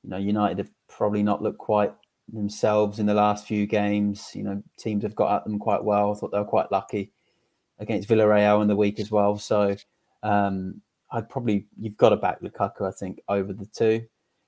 [0.04, 1.94] You know, United have probably not looked quite
[2.32, 4.32] themselves in the last few games.
[4.34, 6.12] You know, teams have got at them quite well.
[6.12, 7.12] I thought they were quite lucky
[7.80, 9.38] against Villarreal in the week as well.
[9.38, 9.76] So
[10.24, 10.82] um,
[11.12, 14.06] I'd probably you've got to back Lukaku, I think, over the two.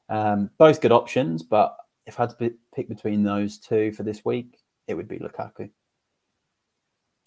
[0.09, 1.75] Um, both good options, but
[2.05, 5.69] if I had to pick between those two for this week, it would be Lukaku.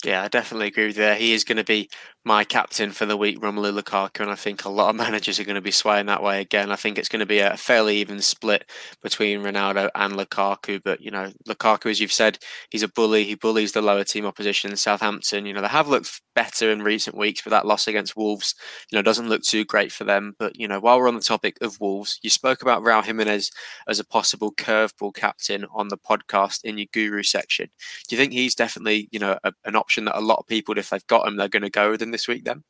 [0.04, 1.14] Yeah, I definitely agree with you there.
[1.16, 1.88] He is going to be
[2.24, 5.44] my captain for the week, Romelu Lukaku, and I think a lot of managers are
[5.44, 6.70] going to be swaying that way again.
[6.70, 8.70] I think it's going to be a fairly even split
[9.02, 10.80] between Ronaldo and Lukaku.
[10.84, 12.38] But you know, Lukaku, as you've said,
[12.70, 13.24] he's a bully.
[13.24, 14.76] He bullies the lower team opposition.
[14.76, 18.54] Southampton, you know, they have looked better in recent weeks, but that loss against Wolves,
[18.90, 20.36] you know, doesn't look too great for them.
[20.38, 23.50] But you know, while we're on the topic of Wolves, you spoke about Raul Jimenez
[23.88, 27.68] as a possible curveball captain on the podcast in your guru section.
[28.08, 30.78] Do you think he's definitely, you know, a, an option that a lot of people,
[30.78, 32.06] if they've got him, they're going to go with him?
[32.16, 32.64] this week then?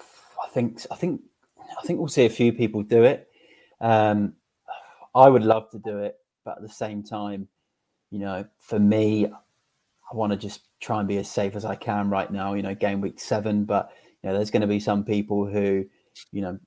[0.00, 1.22] I think I think
[1.78, 3.28] I think we'll see a few people do it.
[3.80, 4.34] Um,
[5.14, 7.48] I would love to do it, but at the same time,
[8.10, 9.26] you know, for me,
[10.14, 12.54] I want to just try and be as safe as I can right now.
[12.54, 13.90] You know, game week seven, but
[14.22, 15.84] you know, there's going to be some people who,
[16.30, 16.58] you know,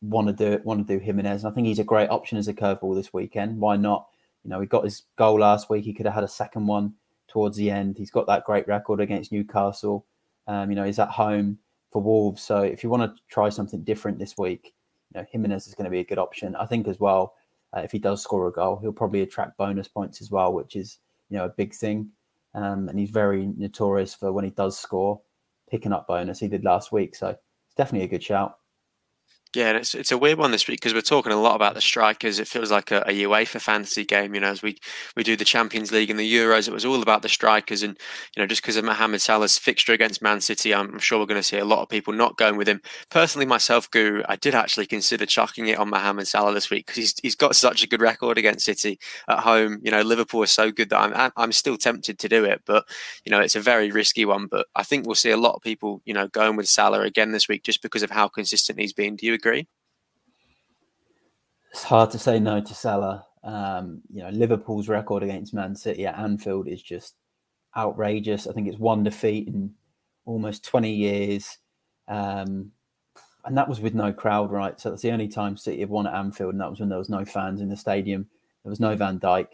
[0.00, 1.44] want to do it, want to do Jimenez.
[1.44, 3.60] And I think he's a great option as a curveball this weekend.
[3.60, 4.06] Why not?
[4.42, 5.84] You know, he got his goal last week.
[5.84, 6.94] He could have had a second one
[7.28, 7.98] towards the end.
[7.98, 10.06] He's got that great record against Newcastle.
[10.46, 11.58] Um, you know, he's at home
[11.90, 12.42] for Wolves.
[12.42, 14.74] So if you want to try something different this week,
[15.12, 16.56] you know, Jimenez is going to be a good option.
[16.56, 17.34] I think as well,
[17.76, 20.74] uh, if he does score a goal, he'll probably attract bonus points as well, which
[20.74, 20.98] is,
[21.28, 22.10] you know, a big thing.
[22.54, 25.20] Um, and he's very notorious for when he does score,
[25.70, 26.38] picking up bonus.
[26.38, 27.14] He did last week.
[27.14, 28.56] So it's definitely a good shout.
[29.54, 31.80] Yeah, it's it's a weird one this week because we're talking a lot about the
[31.80, 32.40] strikers.
[32.40, 34.50] It feels like a, a UEFA fantasy game, you know.
[34.50, 34.78] As we
[35.14, 37.96] we do the Champions League and the Euros, it was all about the strikers, and
[38.34, 41.38] you know, just because of Mohamed Salah's fixture against Man City, I'm sure we're going
[41.38, 42.80] to see a lot of people not going with him.
[43.10, 46.96] Personally, myself, Guru, I did actually consider chucking it on Mohamed Salah this week because
[46.96, 48.98] he's he's got such a good record against City
[49.28, 49.78] at home.
[49.84, 52.86] You know, Liverpool is so good that I'm I'm still tempted to do it, but
[53.24, 54.46] you know, it's a very risky one.
[54.46, 57.30] But I think we'll see a lot of people, you know, going with Salah again
[57.30, 59.14] this week just because of how consistent he's been.
[59.14, 59.66] Do you agree?
[61.70, 63.26] It's hard to say no to Salah.
[63.42, 67.14] Um, you know, Liverpool's record against Man City at Anfield is just
[67.76, 68.46] outrageous.
[68.46, 69.74] I think it's one defeat in
[70.24, 71.58] almost 20 years.
[72.08, 72.70] Um,
[73.44, 74.80] and that was with no crowd, right?
[74.80, 76.98] So that's the only time City have won at Anfield, and that was when there
[76.98, 78.26] was no fans in the stadium.
[78.62, 79.48] There was no Van Dijk,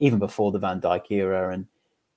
[0.00, 1.66] even before the Van Dijk era, and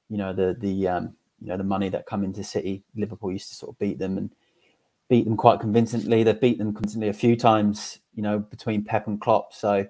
[0.09, 2.83] you know the the um, you know the money that come into City.
[2.97, 4.29] Liverpool used to sort of beat them and
[5.09, 6.23] beat them quite convincingly.
[6.23, 9.53] They've beat them constantly a few times, you know, between Pep and Klopp.
[9.53, 9.87] So,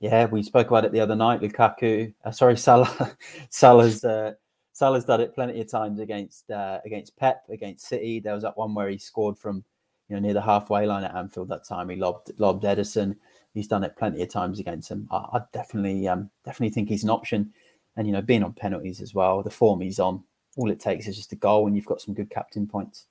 [0.00, 1.40] yeah, we spoke about it the other night.
[1.40, 3.16] Lukaku, uh, sorry, Salah,
[3.50, 4.34] Salah's uh,
[4.72, 8.20] Salah's done it plenty of times against uh, against Pep, against City.
[8.20, 9.64] There was that one where he scored from
[10.08, 11.48] you know near the halfway line at Anfield.
[11.48, 13.16] That time he lobbed lobbed Ederson.
[13.54, 15.08] He's done it plenty of times against him.
[15.10, 17.52] I, I definitely um, definitely think he's an option.
[17.96, 20.22] And you know, being on penalties as well, the form he's on,
[20.56, 23.06] all it takes is just a goal, and you've got some good captain points.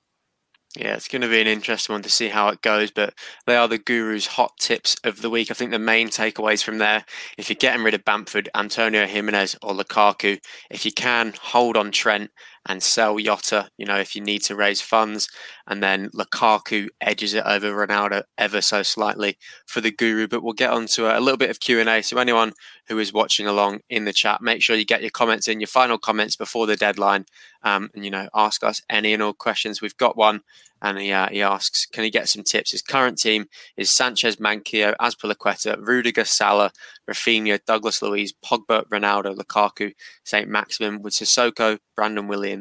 [0.79, 3.15] Yeah, it's going to be an interesting one to see how it goes, but
[3.47, 5.49] they are the guru's hot tips of the week.
[5.49, 7.03] I think the main takeaways from there,
[7.35, 11.89] if you're getting rid of Bamford, Antonio Jimenez or Lukaku, if you can, hold on
[11.91, 12.29] Trent
[12.67, 15.29] and sell Jota, you know, if you need to raise funds.
[15.67, 20.27] And then Lukaku edges it over Ronaldo ever so slightly for the guru.
[20.27, 22.01] But we'll get on to a, a little bit of Q&A.
[22.01, 22.53] So anyone
[22.87, 25.67] who is watching along in the chat, make sure you get your comments in, your
[25.67, 27.25] final comments before the deadline.
[27.63, 29.81] Um, and, you know, ask us any and all questions.
[29.81, 30.41] We've got one
[30.81, 32.71] and he, uh, he asks, can he get some tips?
[32.71, 33.47] His current team
[33.77, 36.71] is Sanchez, Manquillo, Azpilicueta, Rudiger, Salah,
[37.09, 39.93] Raphinha, Douglas Luiz, Pogba, Ronaldo, Lukaku,
[40.23, 40.47] St.
[40.47, 42.56] Maximin with Sissoko, Brandon Williams,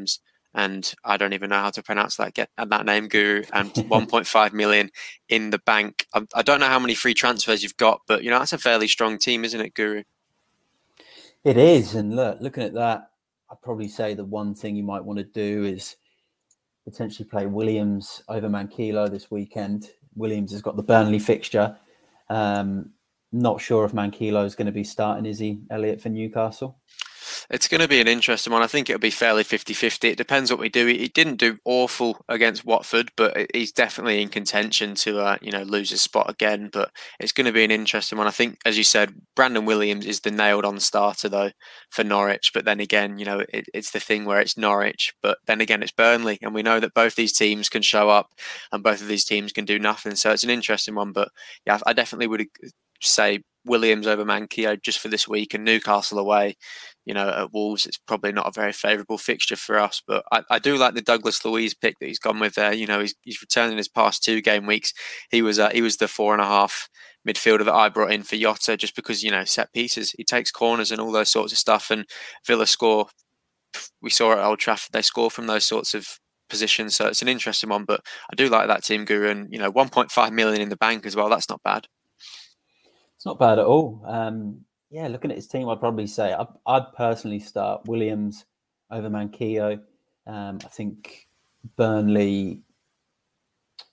[0.55, 4.53] and I don't even know how to pronounce that get that name, Guru, and 1.5
[4.53, 4.90] million
[5.28, 6.07] in the bank.
[6.14, 8.59] I, I don't know how many free transfers you've got, but you know that's a
[8.59, 10.03] fairly strong team, isn't it, Guru?
[11.44, 13.11] It is, and look, looking at that,
[13.51, 15.97] I'd probably say the one thing you might want to do is
[16.84, 19.90] potentially play Williams over Manquillo this weekend.
[20.14, 21.76] Williams has got the Burnley fixture.
[22.30, 22.90] Um,
[23.32, 26.78] not sure if Manquillo is going to be starting, is he, Elliot, for Newcastle?
[27.51, 28.62] It's going to be an interesting one.
[28.62, 30.09] I think it'll be fairly 50 50.
[30.09, 30.87] It depends what we do.
[30.87, 35.62] He didn't do awful against Watford, but he's definitely in contention to, uh, you know,
[35.62, 36.70] lose his spot again.
[36.72, 38.26] But it's going to be an interesting one.
[38.26, 41.51] I think, as you said, Brandon Williams is the nailed on starter, though,
[41.91, 42.53] for Norwich.
[42.53, 45.82] But then again, you know, it, it's the thing where it's Norwich, but then again,
[45.82, 46.39] it's Burnley.
[46.43, 48.30] And we know that both these teams can show up
[48.72, 50.14] and both of these teams can do nothing.
[50.16, 51.12] So it's an interesting one.
[51.12, 51.28] But
[51.66, 52.47] yeah, I definitely would
[53.01, 56.57] say Williams over Manquillo just for this week and Newcastle away.
[57.05, 60.03] You know, at Wolves, it's probably not a very favourable fixture for us.
[60.07, 62.73] But I, I, do like the Douglas Luiz pick that he's gone with there.
[62.73, 64.93] You know, he's, he's returning his past two game weeks.
[65.31, 66.89] He was uh, he was the four and a half
[67.29, 70.12] midfielder that I brought in for Jota just because you know set pieces.
[70.12, 71.91] He takes corners and all those sorts of stuff.
[71.91, 72.07] And
[72.47, 73.09] Villa score.
[74.01, 76.95] We saw at Old Trafford they score from those sorts of positions.
[76.97, 77.85] So it's an interesting one.
[77.85, 78.01] But
[78.31, 81.14] I do like that team guru and you know 1.5 million in the bank as
[81.14, 81.29] well.
[81.29, 81.87] That's not bad
[83.27, 84.01] not bad at all.
[84.07, 88.47] Um, yeah, looking at his team, I'd probably say I'd, I'd personally start Williams
[88.91, 89.81] over Manquillo.
[90.27, 91.27] Um, I think
[91.77, 92.62] Burnley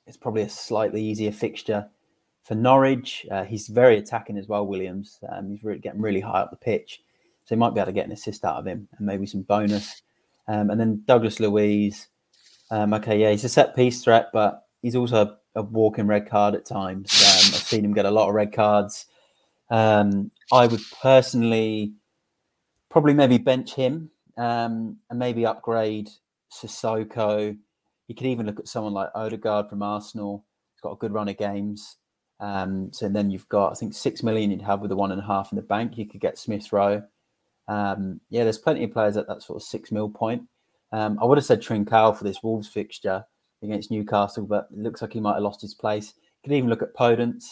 [0.05, 1.89] is probably a slightly easier fixture
[2.43, 3.25] for Norwich.
[3.31, 5.19] Uh, he's very attacking as well, Williams.
[5.27, 7.01] Um, he's really getting really high up the pitch,
[7.43, 9.41] so he might be able to get an assist out of him and maybe some
[9.41, 10.03] bonus.
[10.47, 12.07] Um, and then Douglas Luiz.
[12.69, 16.29] Um, okay, yeah, he's a set piece threat, but he's also a, a walking red
[16.29, 17.11] card at times.
[17.19, 19.07] Um, I've seen him get a lot of red cards.
[19.73, 21.93] Um, I would personally
[22.91, 26.09] probably maybe bench him um, and maybe upgrade
[26.53, 27.57] Sissoko.
[28.07, 30.45] You could even look at someone like Odegaard from Arsenal.
[30.75, 31.97] He's got a good run of games.
[32.39, 35.19] Um, so then you've got, I think, six million you'd have with the one and
[35.21, 35.97] a half in the bank.
[35.97, 37.01] You could get Smith Rowe.
[37.67, 40.43] Um, yeah, there's plenty of players at that sort of six mil point.
[40.91, 43.25] Um, I would have said Trincao for this Wolves fixture
[43.63, 46.13] against Newcastle, but it looks like he might have lost his place.
[46.15, 47.45] You could even look at Podence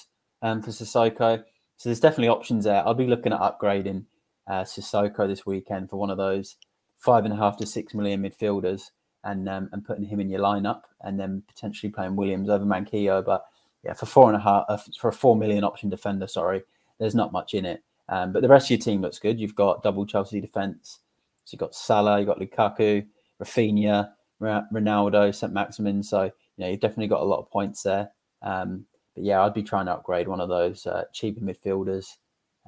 [0.43, 1.43] um, for Sissoko.
[1.81, 2.85] So there's definitely options there.
[2.85, 4.05] I'll be looking at upgrading
[4.47, 6.57] uh, Sissoko this weekend for one of those
[6.99, 8.91] five and a half to six million midfielders
[9.23, 13.25] and um, and putting him in your lineup and then potentially playing Williams over Manquillo.
[13.25, 13.45] But
[13.83, 16.61] yeah, for four and a half uh, for a four million option defender, sorry,
[16.99, 17.81] there's not much in it.
[18.09, 19.39] Um, but the rest of your team looks good.
[19.39, 20.99] You've got double Chelsea defense.
[21.45, 23.07] So you've got Salah, you've got Lukaku,
[23.41, 25.51] Raphinha, Ronaldo, St.
[25.51, 26.03] Maximin.
[26.03, 28.11] So you know you've definitely got a lot of points there.
[28.43, 32.17] Um, but yeah, I'd be trying to upgrade one of those uh, cheaper midfielders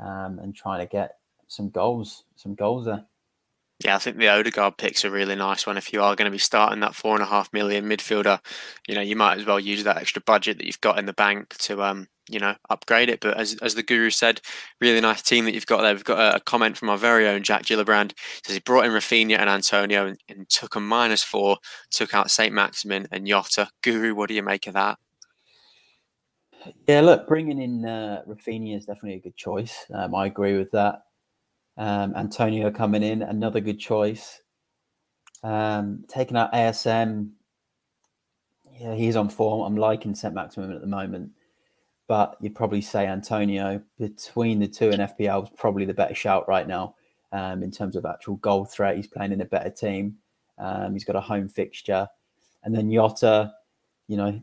[0.01, 1.17] um, and trying to get
[1.47, 3.05] some goals, some goals there.
[3.83, 5.77] Yeah, I think the Odegaard pick's a really nice one.
[5.77, 8.39] If you are going to be starting that four and a half million midfielder,
[8.87, 11.13] you know, you might as well use that extra budget that you've got in the
[11.13, 13.19] bank to, um, you know, upgrade it.
[13.19, 14.39] But as, as the guru said,
[14.79, 15.93] really nice team that you've got there.
[15.93, 18.13] We've got a, comment from our very own Jack Gillibrand.
[18.45, 21.57] says he brought in Raphinha and Antonio and, and took a minus four,
[21.91, 23.67] took out Saint Maximin and Jota.
[23.81, 24.97] Guru, what do you make of that?
[26.87, 29.85] Yeah, look, bringing in uh, Raphinha is definitely a good choice.
[29.93, 31.03] Um, I agree with that.
[31.77, 34.41] Um, Antonio coming in, another good choice.
[35.43, 37.31] Um, taking out ASM,
[38.79, 39.61] yeah, he's on form.
[39.61, 40.33] I'm liking St.
[40.33, 41.31] Maximin at the moment,
[42.07, 46.47] but you'd probably say Antonio between the two and FPL is probably the better shout
[46.47, 46.95] right now
[47.31, 48.95] um, in terms of actual goal threat.
[48.95, 50.15] He's playing in a better team.
[50.57, 52.07] Um, he's got a home fixture,
[52.63, 53.51] and then Jota,
[54.07, 54.41] you know,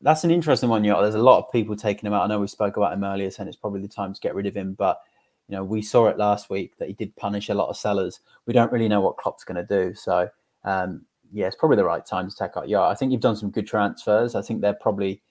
[0.00, 0.84] that's an interesting one.
[0.84, 2.24] You there's a lot of people taking him out.
[2.24, 4.46] I know we spoke about him earlier, saying it's probably the time to get rid
[4.46, 4.74] of him.
[4.74, 5.00] But
[5.48, 8.20] you know, we saw it last week that he did punish a lot of sellers.
[8.46, 9.94] We don't really know what Klopp's going to do.
[9.94, 10.28] So
[10.64, 12.68] um, yeah, it's probably the right time to take out.
[12.68, 14.34] Yeah, I think you've done some good transfers.
[14.34, 15.22] I think they're probably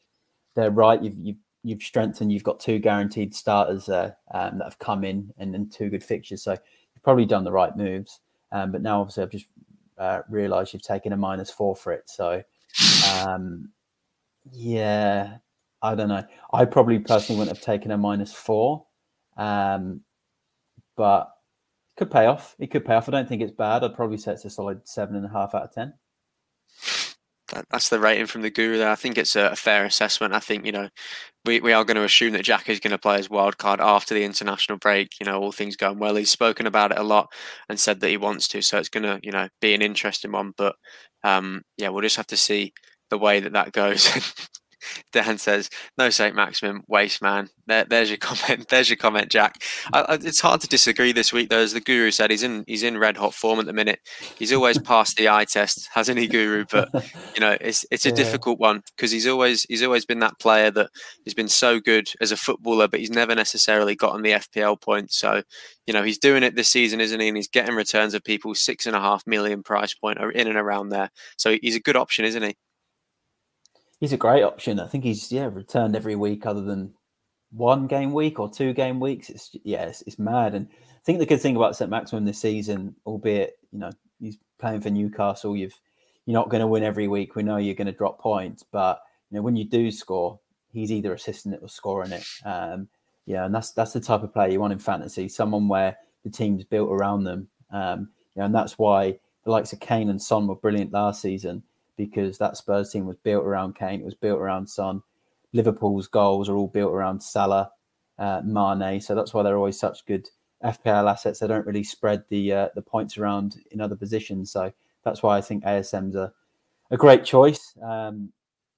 [0.55, 1.01] they're right.
[1.01, 2.31] You've you've you've strengthened.
[2.31, 6.03] You've got two guaranteed starters there um, that have come in and, then two good
[6.03, 6.43] fixtures.
[6.43, 8.19] So you've probably done the right moves.
[8.51, 9.47] Um, but now obviously I've just
[9.97, 12.09] uh, realised you've taken a minus four for it.
[12.09, 12.41] So
[13.25, 13.69] um,
[14.51, 15.37] yeah,
[15.81, 16.23] I don't know.
[16.53, 18.85] I probably personally wouldn't have taken a minus four,
[19.37, 20.01] um,
[20.95, 21.31] but
[21.97, 22.55] could pay off.
[22.59, 23.09] It could pay off.
[23.09, 23.83] I don't think it's bad.
[23.83, 25.93] I'd probably say it's a solid seven and a half out of ten.
[27.71, 28.91] that's the rating from the guru there.
[28.91, 30.33] I think it's a, fair assessment.
[30.33, 30.89] I think, you know,
[31.45, 33.79] we, we are going to assume that Jack is going to play his wild card
[33.79, 36.15] after the international break, you know, all things going well.
[36.15, 37.31] He's spoken about it a lot
[37.69, 38.61] and said that he wants to.
[38.61, 40.53] So it's going to, you know, be an interesting one.
[40.57, 40.75] But
[41.23, 42.73] um, yeah, we'll just have to see
[43.09, 44.09] the way that that goes.
[45.11, 48.67] Dan says, "No, Saint Maximin, waste man." There, there's your comment.
[48.69, 49.61] There's your comment, Jack.
[49.93, 51.59] I, I, it's hard to disagree this week, though.
[51.59, 53.99] As the Guru said, he's in he's in red hot form at the minute.
[54.37, 56.65] He's always passed the eye test, hasn't he, Guru?
[56.69, 56.89] But
[57.35, 58.15] you know, it's it's a yeah.
[58.15, 60.89] difficult one because he's always he's always been that player that
[61.25, 65.17] has been so good as a footballer, but he's never necessarily gotten the FPL points.
[65.17, 65.43] So
[65.85, 67.27] you know, he's doing it this season, isn't he?
[67.29, 70.47] And he's getting returns of people six and a half million price point or in
[70.47, 71.09] and around there.
[71.37, 72.55] So he's a good option, isn't he?
[73.99, 74.79] He's a great option.
[74.79, 76.93] I think he's yeah returned every week other than
[77.51, 79.29] one game week or two game weeks.
[79.29, 80.55] It's yeah, it's, it's mad.
[80.55, 84.37] And I think the good thing about St Maximin this season, albeit you know he's
[84.59, 85.79] playing for Newcastle, you've
[86.25, 87.35] you're not going to win every week.
[87.35, 90.39] We know you're going to drop points, but you know when you do score,
[90.71, 92.25] he's either assisting it or scoring it.
[92.45, 92.87] Um,
[93.25, 95.27] yeah, and that's that's the type of player you want in fantasy.
[95.27, 97.47] Someone where the team's built around them.
[97.71, 101.21] Um, you know, and that's why the likes of Kane and Son were brilliant last
[101.21, 101.63] season
[101.97, 103.99] because that Spurs team was built around Kane.
[103.99, 105.01] It was built around Son.
[105.53, 107.71] Liverpool's goals are all built around Salah,
[108.19, 109.01] uh, Mane.
[109.01, 110.29] So that's why they're always such good
[110.63, 111.39] FPL assets.
[111.39, 114.51] They don't really spread the uh, the points around in other positions.
[114.51, 114.71] So
[115.03, 116.31] that's why I think ASM's a,
[116.91, 117.75] a great choice.
[117.81, 118.31] Um,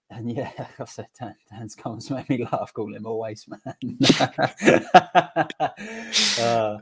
[0.09, 2.74] and yeah, I said Dan, Dan's comments made me laugh.
[2.74, 3.59] Call him a waste man.
[6.39, 6.78] uh,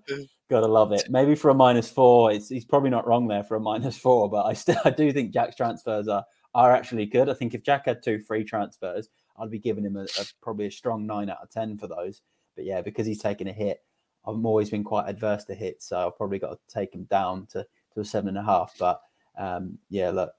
[0.49, 1.09] gotta love it.
[1.09, 4.29] Maybe for a minus four, it's, he's probably not wrong there for a minus four.
[4.29, 6.25] But I still, I do think Jack's transfers are
[6.55, 7.29] are actually good.
[7.29, 10.67] I think if Jack had two free transfers, I'd be giving him a, a probably
[10.67, 12.21] a strong nine out of ten for those.
[12.55, 13.83] But yeah, because he's taken a hit,
[14.25, 17.45] I've always been quite adverse to hits, so I've probably got to take him down
[17.47, 18.73] to to a seven and a half.
[18.79, 19.01] But
[19.37, 20.31] um, yeah, look,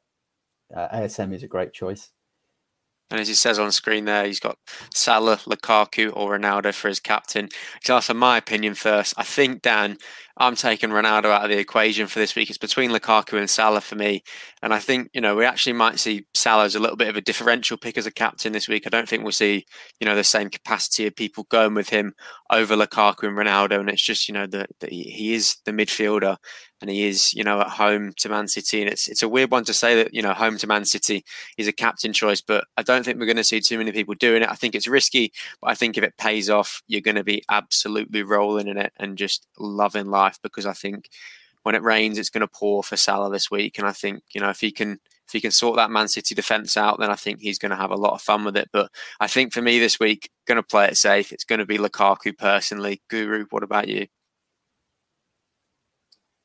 [0.75, 2.11] uh, ASM is a great choice.
[3.11, 4.59] And as he says on screen there, he's got
[4.95, 7.49] Salah, Lukaku, or Ronaldo for his captain.
[7.83, 9.15] He's asked my opinion first.
[9.17, 9.97] I think, Dan,
[10.41, 12.49] I'm taking Ronaldo out of the equation for this week.
[12.49, 14.23] It's between Lukaku and Salah for me.
[14.63, 17.17] And I think, you know, we actually might see Salah as a little bit of
[17.17, 18.87] a differential pick as a captain this week.
[18.87, 19.67] I don't think we'll see,
[19.99, 22.15] you know, the same capacity of people going with him
[22.53, 23.81] over Lukaku and Ronaldo.
[23.81, 26.37] And it's just, you know, that he is the midfielder
[26.81, 28.81] and he is, you know, at home to Man City.
[28.81, 31.25] And it's it's a weird one to say that, you know, home to Man City
[31.57, 34.15] is a captain choice, but I don't think we're going to see too many people
[34.15, 34.51] doing it.
[34.51, 37.43] I think it's risky, but I think if it pays off, you're going to be
[37.51, 41.09] absolutely rolling in it and just loving life because I think
[41.63, 43.79] when it rains, it's going to pour for Salah this week.
[43.79, 46.35] And I think, you know, if he can if he can sort that Man City
[46.35, 48.71] defence out, then I think he's going to have a lot of fun with it.
[48.73, 51.33] But I think for me this week, going to play it safe.
[51.33, 53.03] It's going to be Lukaku personally.
[53.09, 54.07] Guru, what about you?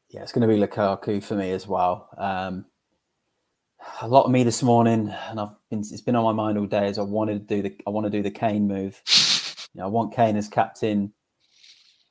[0.09, 2.09] Yeah, it's going to be Lukaku for me as well.
[2.17, 2.65] Um,
[4.01, 6.65] a lot of me this morning, and I've been it's been on my mind all
[6.65, 6.87] day.
[6.87, 9.01] Is I wanted to do the I want to do the Kane move.
[9.75, 11.11] You know, I want Kane as captain.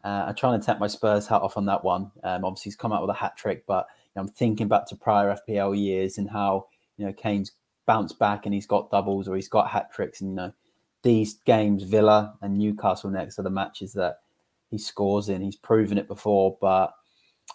[0.04, 2.10] Uh, I'm trying to take my Spurs hat off on that one.
[2.24, 4.86] Um, obviously, he's come out with a hat trick, but you know, I'm thinking back
[4.88, 7.52] to prior FPL years and how you know Kane's
[7.86, 10.20] bounced back and he's got doubles or he's got hat tricks.
[10.20, 10.52] And you know,
[11.02, 14.20] these games, Villa and Newcastle next are the matches that
[14.70, 15.42] he scores in.
[15.42, 16.94] He's proven it before, but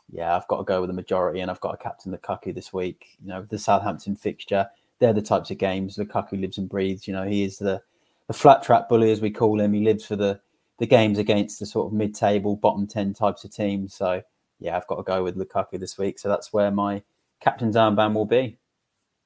[0.10, 2.72] yeah, I've got to go with the majority, and I've got a captain Lukaku this
[2.72, 3.18] week.
[3.22, 4.68] You know, the Southampton fixture,
[5.00, 7.08] they're the types of games Lukaku lives and breathes.
[7.08, 7.82] You know, he is the
[8.28, 9.74] the flat track bully, as we call him.
[9.74, 10.40] He lives for the
[10.80, 13.94] the games against the sort of mid table, bottom ten types of teams.
[13.94, 14.22] So
[14.60, 16.20] yeah, I've got to go with Lukaku this week.
[16.20, 17.04] So that's where my
[17.40, 18.58] captain's armband will be.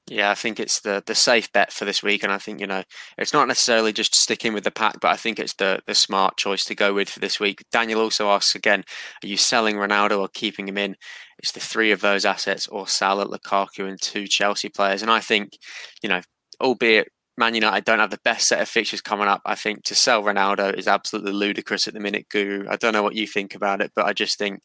[0.07, 2.67] Yeah, I think it's the the safe bet for this week, and I think you
[2.67, 2.83] know
[3.17, 6.37] it's not necessarily just sticking with the pack, but I think it's the the smart
[6.37, 7.63] choice to go with for this week.
[7.71, 8.83] Daniel also asks again:
[9.23, 10.95] Are you selling Ronaldo or keeping him in?
[11.37, 15.01] It's the three of those assets, or Salah, Lukaku, and two Chelsea players.
[15.01, 15.57] And I think,
[16.01, 16.21] you know,
[16.59, 19.41] albeit Man United don't have the best set of fixtures coming up.
[19.45, 22.67] I think to sell Ronaldo is absolutely ludicrous at the minute, Guru.
[22.69, 24.61] I don't know what you think about it, but I just think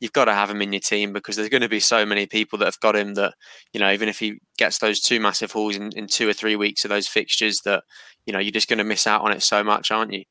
[0.00, 2.26] you've got to have him in your team because there's going to be so many
[2.26, 3.34] people that have got him that,
[3.72, 6.56] you know, even if he gets those two massive hauls in, in two or three
[6.56, 7.84] weeks of those fixtures, that,
[8.26, 10.24] you know, you're just going to miss out on it so much, aren't you?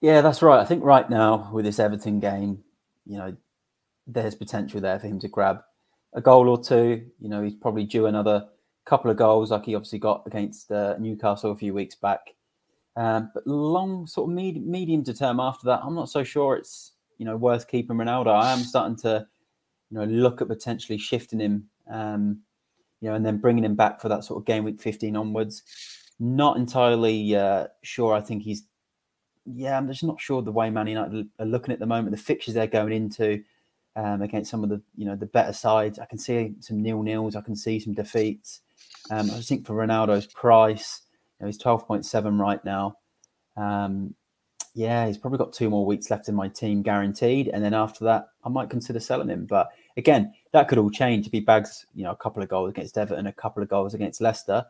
[0.00, 0.60] Yeah, that's right.
[0.60, 2.62] I think right now with this Everton game,
[3.06, 3.36] you know,
[4.06, 5.60] there's potential there for him to grab
[6.12, 7.06] a goal or two.
[7.18, 8.46] You know, he's probably due another
[8.86, 12.34] couple of goals like he obviously got against uh, Newcastle a few weeks back.
[12.96, 16.56] Um, but long, sort of med- medium to term after that, I'm not so sure
[16.56, 18.28] it's you know worth keeping Ronaldo.
[18.28, 19.26] I am starting to
[19.90, 22.40] you know look at potentially shifting him, um,
[23.00, 25.62] you know, and then bringing him back for that sort of game week 15 onwards.
[26.18, 28.14] Not entirely uh, sure.
[28.14, 28.62] I think he's
[29.44, 32.16] yeah, I'm just not sure the way Man United are looking at the moment.
[32.16, 33.42] The fixtures they're going into
[33.94, 35.98] um, against some of the you know the better sides.
[35.98, 37.36] I can see some nil nils.
[37.36, 38.62] I can see some defeats.
[39.10, 41.02] Um, I think for Ronaldo's price,
[41.38, 42.96] you know, he's 12.7 right now.
[43.56, 44.14] Um,
[44.74, 47.48] yeah, he's probably got two more weeks left in my team guaranteed.
[47.48, 49.46] And then after that, I might consider selling him.
[49.46, 52.70] But again, that could all change if he bags, you know, a couple of goals
[52.70, 54.66] against Everton, a couple of goals against Leicester.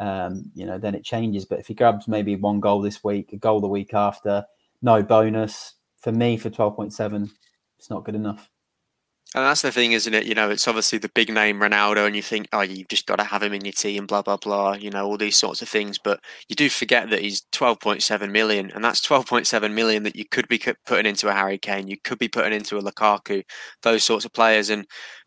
[0.00, 1.44] Um, you know, then it changes.
[1.44, 4.44] But if he grabs maybe one goal this week, a goal the week after,
[4.80, 7.28] no bonus, for me for 12.7,
[7.78, 8.48] it's not good enough.
[9.34, 10.24] And that's the thing, isn't it?
[10.24, 13.16] You know, it's obviously the big name Ronaldo, and you think, oh, you've just got
[13.16, 15.68] to have him in your team, blah, blah, blah, you know, all these sorts of
[15.68, 15.98] things.
[15.98, 20.48] But you do forget that he's 12.7 million, and that's 12.7 million that you could
[20.48, 23.42] be putting into a Harry Kane, you could be putting into a Lukaku,
[23.82, 24.70] those sorts of players.
[24.70, 24.86] And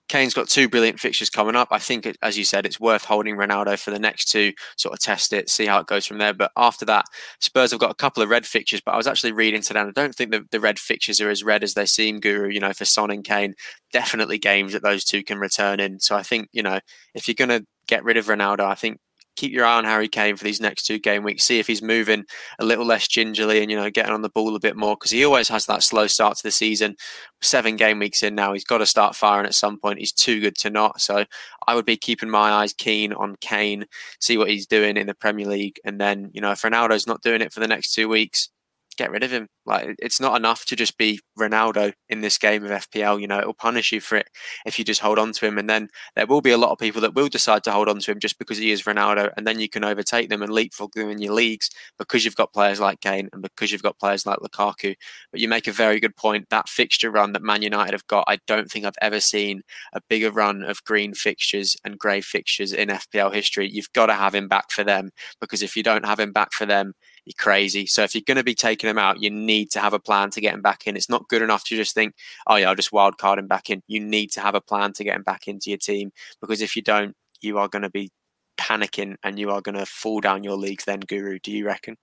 [0.09, 1.69] Kane's got two brilliant fixtures coming up.
[1.71, 4.99] I think, as you said, it's worth holding Ronaldo for the next two, sort of
[4.99, 6.33] test it, see how it goes from there.
[6.33, 7.05] But after that,
[7.39, 8.81] Spurs have got a couple of red fixtures.
[8.81, 11.29] But I was actually reading today, and I don't think the, the red fixtures are
[11.29, 12.49] as red as they seem, Guru.
[12.49, 13.53] You know, for Son and Kane,
[13.93, 15.99] definitely games that those two can return in.
[15.99, 16.79] So I think, you know,
[17.15, 18.99] if you're going to get rid of Ronaldo, I think
[19.35, 21.45] keep your eye on Harry Kane for these next two game weeks.
[21.45, 22.25] See if he's moving
[22.59, 25.11] a little less gingerly and you know getting on the ball a bit more because
[25.11, 26.95] he always has that slow start to the season.
[27.41, 29.99] Seven game weeks in now, he's got to start firing at some point.
[29.99, 31.01] He's too good to not.
[31.01, 31.25] So
[31.67, 33.85] I would be keeping my eyes keen on Kane,
[34.19, 37.21] see what he's doing in the Premier League, and then you know if Ronaldo's not
[37.21, 38.49] doing it for the next two weeks,
[38.97, 39.47] get rid of him.
[39.65, 43.21] Like it's not enough to just be Ronaldo in this game of FPL.
[43.21, 44.27] You know, it'll punish you for it
[44.65, 45.57] if you just hold on to him.
[45.57, 47.99] And then there will be a lot of people that will decide to hold on
[47.99, 49.31] to him just because he is Ronaldo.
[49.37, 52.53] And then you can overtake them and leapfrog them in your leagues because you've got
[52.53, 54.95] players like Kane and because you've got players like Lukaku.
[55.31, 56.47] But you make a very good point.
[56.49, 59.61] That fixture run that Man United have got, I don't think I've ever seen
[59.93, 63.69] a bigger run of green fixtures and grey fixtures in FPL history.
[63.69, 66.53] You've got to have him back for them because if you don't have him back
[66.53, 66.93] for them,
[67.25, 67.85] you're crazy.
[67.85, 70.31] So if you're going to be taking him out, you need to have a plan
[70.31, 70.95] to get him back in.
[70.95, 72.15] It's not good enough to just think,
[72.47, 73.83] oh yeah, I'll just wild card him back in.
[73.87, 76.75] You need to have a plan to get him back into your team because if
[76.75, 78.11] you don't, you are going to be
[78.59, 80.85] panicking and you are going to fall down your leagues.
[80.85, 81.97] Then, Guru, do you reckon?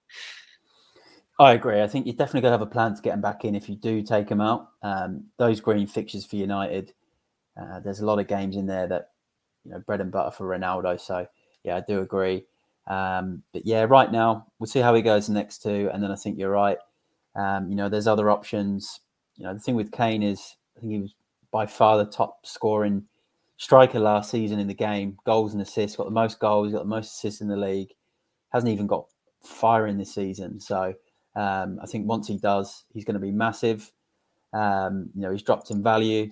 [1.41, 1.83] I agree.
[1.83, 3.69] I think you're definitely going to have a plan to get him back in if
[3.69, 4.71] you do take him out.
[4.83, 6.93] Um, those green fixtures for United,
[7.61, 9.11] uh, there's a lot of games in there that
[9.65, 11.01] you know bread and butter for Ronaldo.
[11.01, 11.27] So
[11.63, 12.45] yeah, I do agree.
[12.89, 16.17] Um, but yeah, right now we'll see how he goes next two, and then I
[16.17, 16.79] think you're right.
[17.37, 19.01] Um, you know, there's other options.
[19.37, 21.15] You know, the thing with Kane is I think he was
[21.51, 23.05] by far the top scoring
[23.57, 25.97] striker last season in the game, goals and assists.
[25.97, 27.93] Got the most goals, got the most assists in the league.
[28.51, 29.07] Hasn't even got
[29.43, 30.59] firing this season.
[30.59, 30.95] So
[31.37, 33.93] um, I think once he does, he's going to be massive.
[34.53, 36.31] Um, you know, he's dropped in value.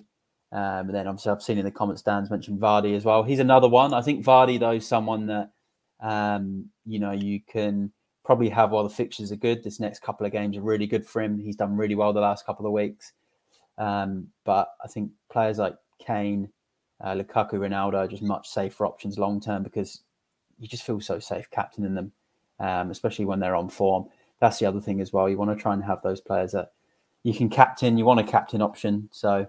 [0.51, 3.21] Um, and then obviously I've seen in the comments Dan's mentioned Vardy as well.
[3.21, 3.93] He's another one.
[3.93, 5.51] I think Vardy though is someone that
[5.99, 7.91] um, you know, you can
[8.23, 9.63] probably have while the fixtures are good.
[9.63, 11.39] This next couple of games are really good for him.
[11.39, 13.13] He's done really well the last couple of weeks.
[13.77, 16.49] Um, but I think players like Kane,
[17.01, 20.01] uh, Lukaku, Ronaldo are just much safer options long term because
[20.59, 22.11] you just feel so safe captaining them,
[22.59, 24.05] um, especially when they're on form.
[24.39, 25.29] That's the other thing as well.
[25.29, 26.71] You want to try and have those players that
[27.23, 27.97] you can captain.
[27.97, 29.09] You want a captain option.
[29.11, 29.47] So,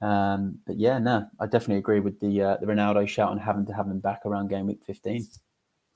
[0.00, 3.66] um, but yeah, no, I definitely agree with the uh, the Ronaldo shout on having
[3.66, 5.26] to have him back around game week fifteen.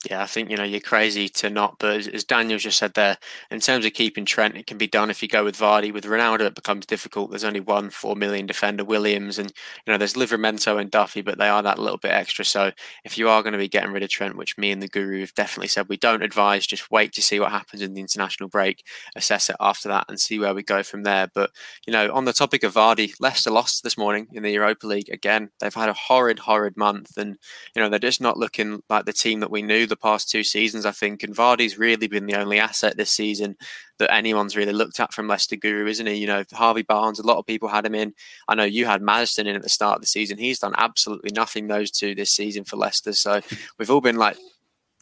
[0.09, 1.75] Yeah, I think you know you're crazy to not.
[1.77, 3.17] But as, Daniel just said there,
[3.51, 5.91] in terms of keeping Trent, it can be done if you go with Vardy.
[5.91, 7.31] With Ronaldo, it becomes difficult.
[7.31, 9.51] There's only one four million defender, Williams, and
[9.85, 12.45] you know there's Livramento and Duffy, but they are that little bit extra.
[12.45, 12.71] So
[13.03, 15.19] if you are going to be getting rid of Trent, which me and the Guru
[15.19, 18.47] have definitely said we don't advise, just wait to see what happens in the international
[18.47, 18.85] break,
[19.17, 21.27] assess it after that, and see where we go from there.
[21.33, 21.51] But
[21.85, 25.09] you know, on the topic of Vardy, Leicester lost this morning in the Europa League
[25.09, 25.49] again.
[25.59, 27.37] They've had a horrid, horrid month, and
[27.75, 30.43] you know they're just not looking like the team that we knew the past two
[30.43, 31.23] seasons, I think.
[31.23, 33.57] And Vardy's really been the only asset this season
[33.97, 36.15] that anyone's really looked at from Leicester Guru, isn't he?
[36.15, 38.13] You know, Harvey Barnes, a lot of people had him in.
[38.47, 40.37] I know you had Maddison in at the start of the season.
[40.37, 43.13] He's done absolutely nothing, those two, this season for Leicester.
[43.13, 43.41] So
[43.77, 44.37] we've all been like,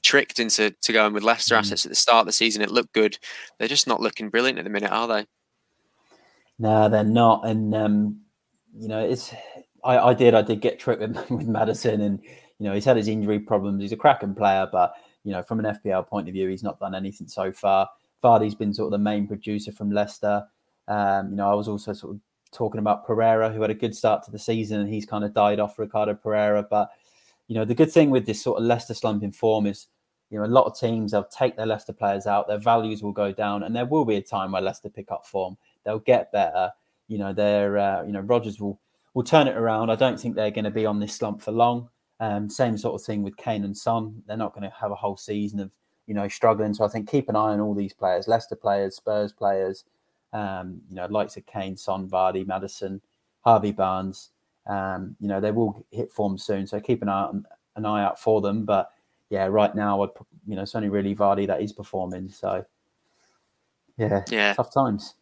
[0.04, 1.60] tricked into to going with Leicester mm.
[1.60, 2.62] assets at the start of the season.
[2.62, 3.18] It looked good.
[3.58, 5.26] They're just not looking brilliant at the minute, are they?
[6.60, 7.46] No, they're not.
[7.46, 8.22] And um,
[8.78, 9.34] you know, it's
[9.84, 12.20] I, I did I did get tricked with, with Maddison, and
[12.60, 13.82] you know he's had his injury problems.
[13.82, 14.94] He's a cracking player, but
[15.24, 17.90] you know, from an FPL point of view, he's not done anything so far.
[18.24, 20.46] Vardy's been sort of the main producer from Leicester.
[20.88, 23.96] Um, you know, I was also sort of talking about Pereira, who had a good
[23.96, 26.66] start to the season, and he's kind of died off Ricardo Pereira.
[26.68, 26.90] But
[27.48, 29.88] you know, the good thing with this sort of Leicester slump in form is,
[30.30, 33.12] you know, a lot of teams they'll take their Leicester players out, their values will
[33.12, 35.58] go down, and there will be a time where Leicester pick up form.
[35.84, 36.72] They'll get better.
[37.08, 38.80] You know, they're uh, you know Rodgers will
[39.14, 39.90] will turn it around.
[39.90, 41.90] I don't think they're going to be on this slump for long.
[42.20, 44.24] Um, same sort of thing with Kane and Son.
[44.26, 45.72] They're not going to have a whole season of
[46.08, 46.74] you know struggling.
[46.74, 49.86] So I think keep an eye on all these players: Leicester players, Spurs players.
[50.34, 53.02] Um, you know, likes of Kane, Son, Vardy, Maddison,
[53.42, 54.30] Harvey Barnes.
[54.68, 56.68] Um, you know, they will hit form soon.
[56.68, 57.46] So keep an eye on,
[57.76, 58.66] an eye out for them.
[58.66, 58.92] But
[59.30, 60.10] yeah, right now, I'd,
[60.46, 62.30] you know, it's only really Vardy that is performing.
[62.30, 62.66] So
[63.98, 65.16] yeah, yeah, tough times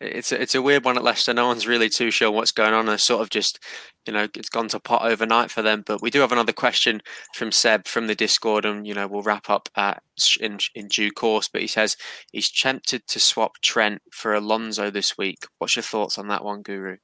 [0.00, 1.34] it's a, it's a weird one at Leicester.
[1.34, 2.88] No one's really too sure what's going on.
[2.88, 3.58] It's sort of just,
[4.06, 5.82] you know, it's gone to pot overnight for them.
[5.86, 7.02] But we do have another question
[7.34, 10.02] from Seb from the Discord, and you know, we'll wrap up at,
[10.40, 11.48] in in due course.
[11.48, 11.96] But he says
[12.32, 15.46] he's tempted to swap Trent for Alonso this week.
[15.58, 16.96] What's your thoughts on that one, Guru?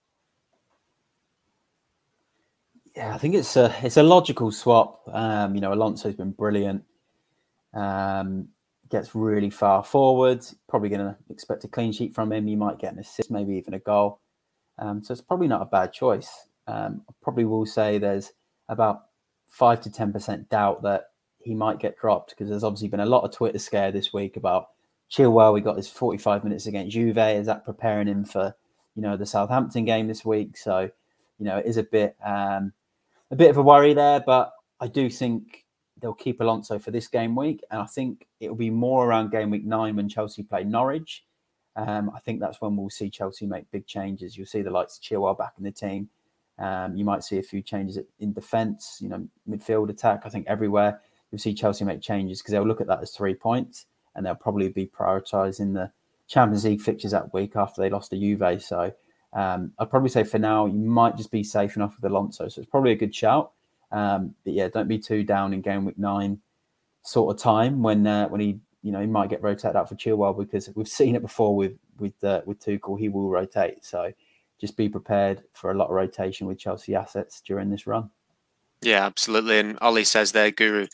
[2.97, 5.03] Yeah, I think it's a it's a logical swap.
[5.13, 6.83] Um, you know, Alonso's been brilliant.
[7.75, 8.49] Um,
[8.97, 10.45] gets really far forward.
[10.69, 12.49] Probably going to expect a clean sheet from him.
[12.49, 14.21] You might get an assist, maybe even a goal.
[14.79, 16.47] Um, so it's probably not a bad choice.
[16.67, 18.33] Um, I probably will say there's
[18.69, 19.05] about
[19.49, 23.07] five to ten percent doubt that he might get dropped because there's obviously been a
[23.07, 24.69] lot of Twitter scare this week about
[25.11, 25.55] Chilwell.
[25.55, 27.19] We got his 45 minutes against Juve.
[27.19, 28.55] Is that preparing him for
[28.95, 30.57] you know the Southampton game this week?
[30.57, 30.91] So
[31.39, 32.73] you know it is a bit um,
[33.31, 35.66] a bit of a worry there, but I do think
[36.07, 39.33] they'll keep Alonso for this game week, and I think it will be more around
[39.33, 41.25] game week nine when Chelsea play Norwich.
[41.75, 44.37] Um, I think that's when we'll see Chelsea make big changes.
[44.37, 46.09] You'll see the likes of Chilwell back in the team.
[46.61, 50.23] Um, you might see a few changes in defence, you know, midfield attack.
[50.25, 51.01] I think everywhere
[51.33, 54.37] you'll see Chelsea make changes because they'll look at that as three points, and they'll
[54.37, 55.91] probably be prioritising the
[56.29, 58.63] Champions League fixtures that week after they lost to Juve.
[58.63, 58.93] So
[59.33, 62.47] um, I'd probably say for now you might just be safe enough with Alonso.
[62.47, 63.51] So it's probably a good shout.
[63.93, 66.41] Um, but yeah, don't be too down in game week nine
[67.03, 69.95] sort of time when uh, when he you know he might get rotated out for
[69.95, 72.99] Chilwell because we've seen it before with with uh, with Tuchel.
[72.99, 74.13] He will rotate, so
[74.61, 78.11] just be prepared for a lot of rotation with Chelsea assets during this run.
[78.83, 79.59] Yeah, absolutely.
[79.59, 80.87] And Ollie says there, Guru,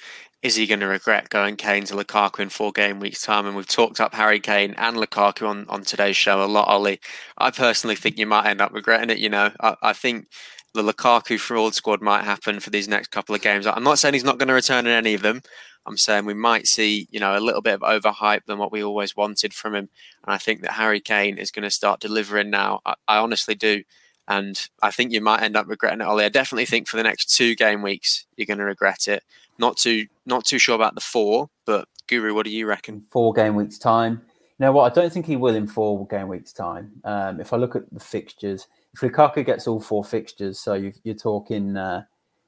[0.43, 3.47] is he going to regret going Kane to Lukaku in four game weeks' time?
[3.47, 7.01] And we've talked up Harry Kane and Lukaku on, on today's show a lot, Ollie.
[7.39, 9.19] I personally think you might end up regretting it.
[9.19, 10.29] You know, I, I think
[10.75, 13.67] the Lukaku fraud squad might happen for these next couple of games.
[13.67, 15.43] I'm not saying he's not going to return in any of them.
[15.85, 18.85] I'm saying we might see, you know, a little bit of overhype than what we
[18.85, 19.89] always wanted from him.
[20.25, 22.81] And I think that Harry Kane is going to start delivering now.
[22.87, 23.83] I, I honestly do.
[24.29, 26.25] And I think you might end up regretting it, Ollie.
[26.25, 29.25] I definitely think for the next two game weeks, you're going to regret it.
[29.59, 33.05] Not too, not too sure about the four, but Guru, what do you reckon?
[33.11, 34.23] Four game weeks time.
[34.59, 34.91] You know what?
[34.91, 36.93] I don't think he will in four game weeks time.
[37.05, 38.69] Um, if I look at the fixtures,
[38.99, 42.05] Lukaku gets all four fixtures, so you are talking uh,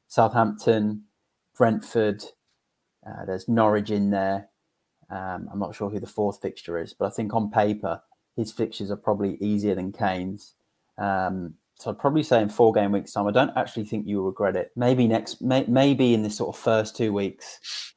[0.09, 1.05] Southampton,
[1.57, 2.23] Brentford,
[3.07, 4.49] uh, there's Norwich in there.
[5.11, 8.01] Um, I'm not sure who the fourth fixture is, but I think on paper
[8.37, 10.55] his fixtures are probably easier than Kane's.
[10.99, 13.27] Um, so I'd probably say in four game weeks time.
[13.27, 14.71] I don't actually think you will regret it.
[14.77, 17.93] Maybe next, may, maybe in this sort of first two weeks.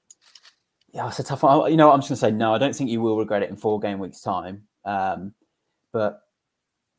[0.94, 1.70] Yeah, it's a tough one.
[1.72, 2.54] You know, I'm just going to say no.
[2.54, 4.64] I don't think you will regret it in four game weeks time.
[4.84, 5.34] Um,
[5.94, 6.22] but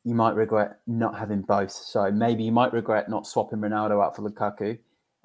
[0.03, 1.71] you might regret not having both.
[1.71, 4.77] So maybe you might regret not swapping Ronaldo out for Lukaku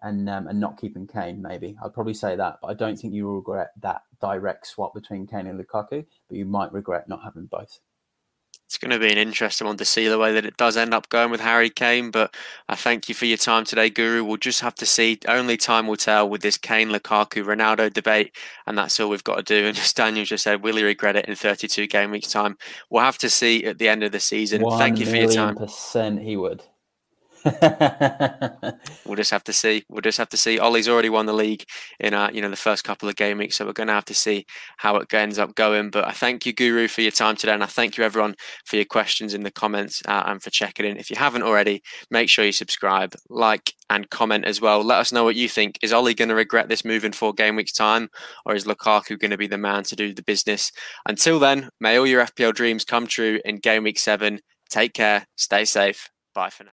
[0.02, 1.40] and um, and not keeping Kane.
[1.40, 4.94] Maybe I'd probably say that, but I don't think you will regret that direct swap
[4.94, 6.04] between Kane and Lukaku.
[6.28, 7.78] But you might regret not having both
[8.74, 10.92] it's going to be an interesting one to see the way that it does end
[10.92, 12.10] up going with Harry Kane.
[12.10, 12.34] But
[12.68, 14.24] I thank you for your time today, Guru.
[14.24, 15.20] We'll just have to see.
[15.28, 19.36] Only time will tell with this Kane, Lukaku, Ronaldo debate, and that's all we've got
[19.36, 19.68] to do.
[19.68, 22.58] And as Daniel just said, will he regret it in 32 game weeks' time?
[22.90, 24.68] We'll have to see at the end of the season.
[24.76, 25.54] Thank you for your time.
[25.54, 26.64] Percent he would.
[29.04, 29.84] we'll just have to see.
[29.90, 30.58] We'll just have to see.
[30.58, 31.64] Ollie's already won the league
[32.00, 34.06] in uh, you know the first couple of game weeks, so we're going to have
[34.06, 34.46] to see
[34.78, 35.90] how it ends up going.
[35.90, 38.34] But I thank you, Guru, for your time today, and I thank you everyone
[38.64, 40.96] for your questions in the comments uh, and for checking in.
[40.96, 44.82] If you haven't already, make sure you subscribe, like, and comment as well.
[44.82, 45.78] Let us know what you think.
[45.82, 48.08] Is Ollie going to regret this move in four game weeks time,
[48.46, 50.72] or is Lukaku going to be the man to do the business?
[51.06, 54.40] Until then, may all your FPL dreams come true in game week seven.
[54.70, 55.26] Take care.
[55.36, 56.08] Stay safe.
[56.34, 56.62] Bye for now.